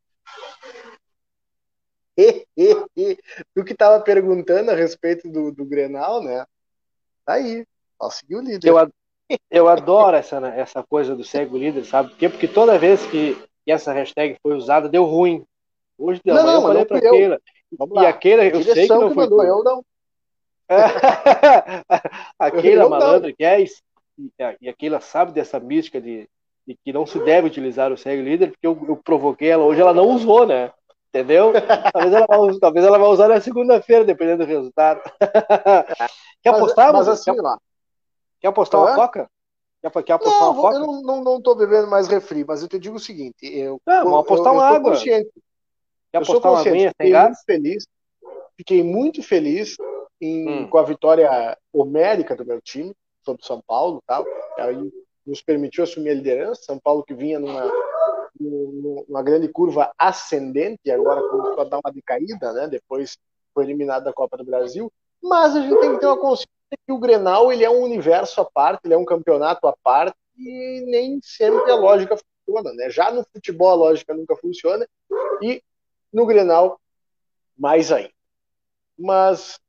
[3.55, 6.45] tu que estava perguntando a respeito do, do Grenal, né?
[7.25, 7.65] Tá aí.
[7.99, 8.67] Ó, seguiu o líder.
[8.67, 8.91] Eu,
[9.49, 12.27] eu adoro essa, essa coisa do segue o líder, sabe por quê?
[12.27, 15.45] Porque toda vez que, que essa hashtag foi usada, deu ruim.
[15.97, 17.39] Hoje deu, não, não, eu falei para Keila.
[17.71, 19.23] E a Keila, eu sei que não que foi.
[19.23, 19.85] Mandou, eu não.
[22.39, 23.65] a Keila malandro que é,
[24.61, 26.29] e a Keila sabe dessa mística de,
[26.67, 29.81] de que não se deve utilizar o segue líder, porque eu, eu, provoquei ela hoje,
[29.81, 30.71] ela não usou, né?
[31.09, 31.51] Entendeu?
[31.91, 35.01] Talvez ela talvez ela vá usar na segunda-feira, dependendo do resultado.
[36.41, 36.93] Quer apostar?
[36.93, 37.57] Mas, mas assim, quer, lá.
[38.39, 39.29] Quer apostar uma coca?
[39.81, 40.75] Quer, quer apostar não, uma coca?
[40.75, 43.79] Eu não, não, não tô bebendo mais refri, mas eu te digo o seguinte: eu,
[43.85, 44.91] não, vamos apostar eu, uma eu água.
[44.91, 45.31] Consciente.
[46.13, 47.87] Eu sou consciente, fiquei muito feliz,
[48.57, 49.77] fiquei muito feliz
[50.19, 50.69] em, hum.
[50.69, 52.93] com a vitória homérica do meu time
[53.23, 54.25] sobre o São Paulo, tal.
[54.57, 54.91] Aí
[55.25, 56.63] nos permitiu assumir a liderança.
[56.63, 57.71] São Paulo que vinha numa,
[58.39, 62.67] numa grande curva ascendente e agora começou a dar uma decaída, né?
[62.67, 63.17] Depois
[63.53, 64.91] foi eliminado da Copa do Brasil.
[65.21, 66.49] Mas a gente tem que ter uma consciência
[66.85, 70.15] que o Grenal ele é um universo à parte, ele é um campeonato à parte
[70.37, 72.89] e nem sempre a lógica funciona, né?
[72.89, 74.87] Já no futebol a lógica nunca funciona
[75.41, 75.61] e
[76.13, 76.79] no Grenal,
[77.57, 78.11] mais ainda.
[78.97, 79.59] Mas.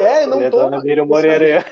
[0.00, 0.70] É, não tô.
[1.06, 1.64] Moreira.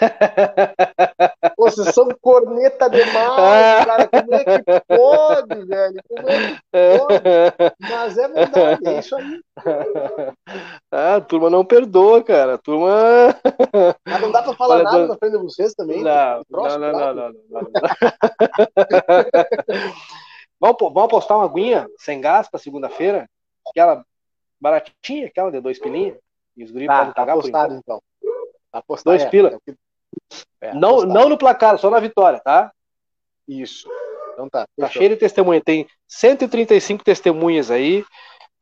[1.57, 4.09] Vocês são corneta demais, cara.
[4.09, 6.03] Como é que pode, velho?
[6.09, 7.75] Como é que pode?
[7.81, 9.41] Mas é verdade, é isso aí.
[10.93, 12.55] Ah, a turma não perdoa, cara.
[12.55, 12.91] A turma.
[14.05, 16.03] Mas não dá pra falar Olha, nada na frente de vocês também?
[16.03, 17.71] Não, não, não, não, não, não, não.
[20.59, 23.29] vamos, vamos apostar uma aguinha sem gás para segunda-feira?
[23.71, 24.05] Aquela
[24.61, 26.19] baratinha, aquela de dois pilinhas.
[26.57, 28.03] E os guris tá, podem pagar apostado, por então.
[28.73, 29.59] Apostado, dois é, pila.
[30.61, 32.73] É, não, não no placar, só na vitória, tá?
[33.49, 33.89] Isso.
[34.33, 34.67] Então tá.
[34.79, 35.61] Tá cheio de testemunha.
[35.61, 38.05] Tem 135 testemunhas aí.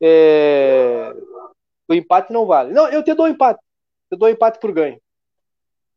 [0.01, 1.13] É...
[1.87, 2.73] O empate não vale.
[2.73, 3.59] Não, eu te dou empate.
[4.11, 4.99] Eu dou empate por ganho.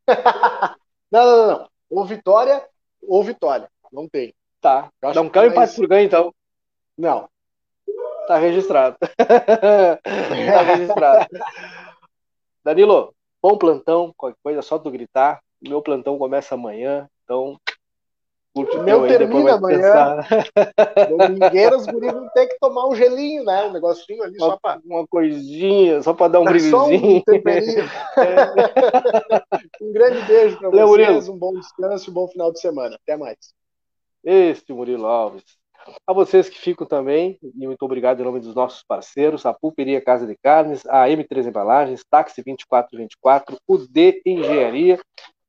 [1.11, 2.67] não, não, não, Ou vitória
[3.01, 3.69] ou vitória.
[3.91, 4.33] Não tem.
[4.59, 4.89] Tá.
[5.13, 6.33] Não quero empate por ganho, então.
[6.97, 7.29] Não.
[8.27, 8.97] Tá registrado.
[9.17, 11.27] tá registrado.
[12.63, 14.13] Danilo, bom plantão.
[14.15, 15.41] Qualquer coisa é só tu gritar.
[15.61, 17.59] Meu plantão começa amanhã, então.
[18.53, 20.17] Curte meu termina amanhã.
[21.09, 23.65] Domingueira, os guris vão ter que tomar um gelinho, né?
[23.65, 24.79] Um negocinho ali uma, só pra.
[24.85, 27.23] Uma coisinha, só pra dar um brilhozinho.
[27.27, 27.33] Um,
[29.89, 31.33] um grande beijo pra Leu, vocês, Murilo.
[31.33, 32.95] um bom descanso, um bom final de semana.
[33.01, 33.37] Até mais.
[34.23, 35.43] Este Murilo Alves.
[36.07, 40.01] A vocês que ficam também, e muito obrigado em nome dos nossos parceiros, a Pulperia
[40.01, 44.99] Casa de Carnes, a M3 Embalagens, Táxi 2424, o D Engenharia,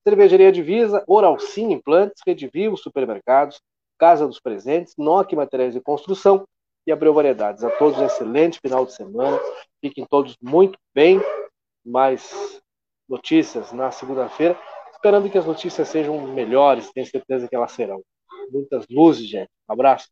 [0.06, 2.20] Cervejaria Divisa, Oral Sim Implantes,
[2.52, 3.60] Vivo Supermercados,
[3.98, 6.46] Casa dos Presentes, Nokia Materiais de Construção
[6.86, 7.64] e Abreu Variedades.
[7.64, 9.38] A todos um excelente final de semana,
[9.80, 11.20] fiquem todos muito bem,
[11.84, 12.60] mais
[13.08, 14.58] notícias na segunda-feira,
[14.92, 18.02] esperando que as notícias sejam melhores, tenho certeza que elas serão.
[18.50, 19.50] Muitas luzes, gente.
[19.68, 20.08] Um abraço.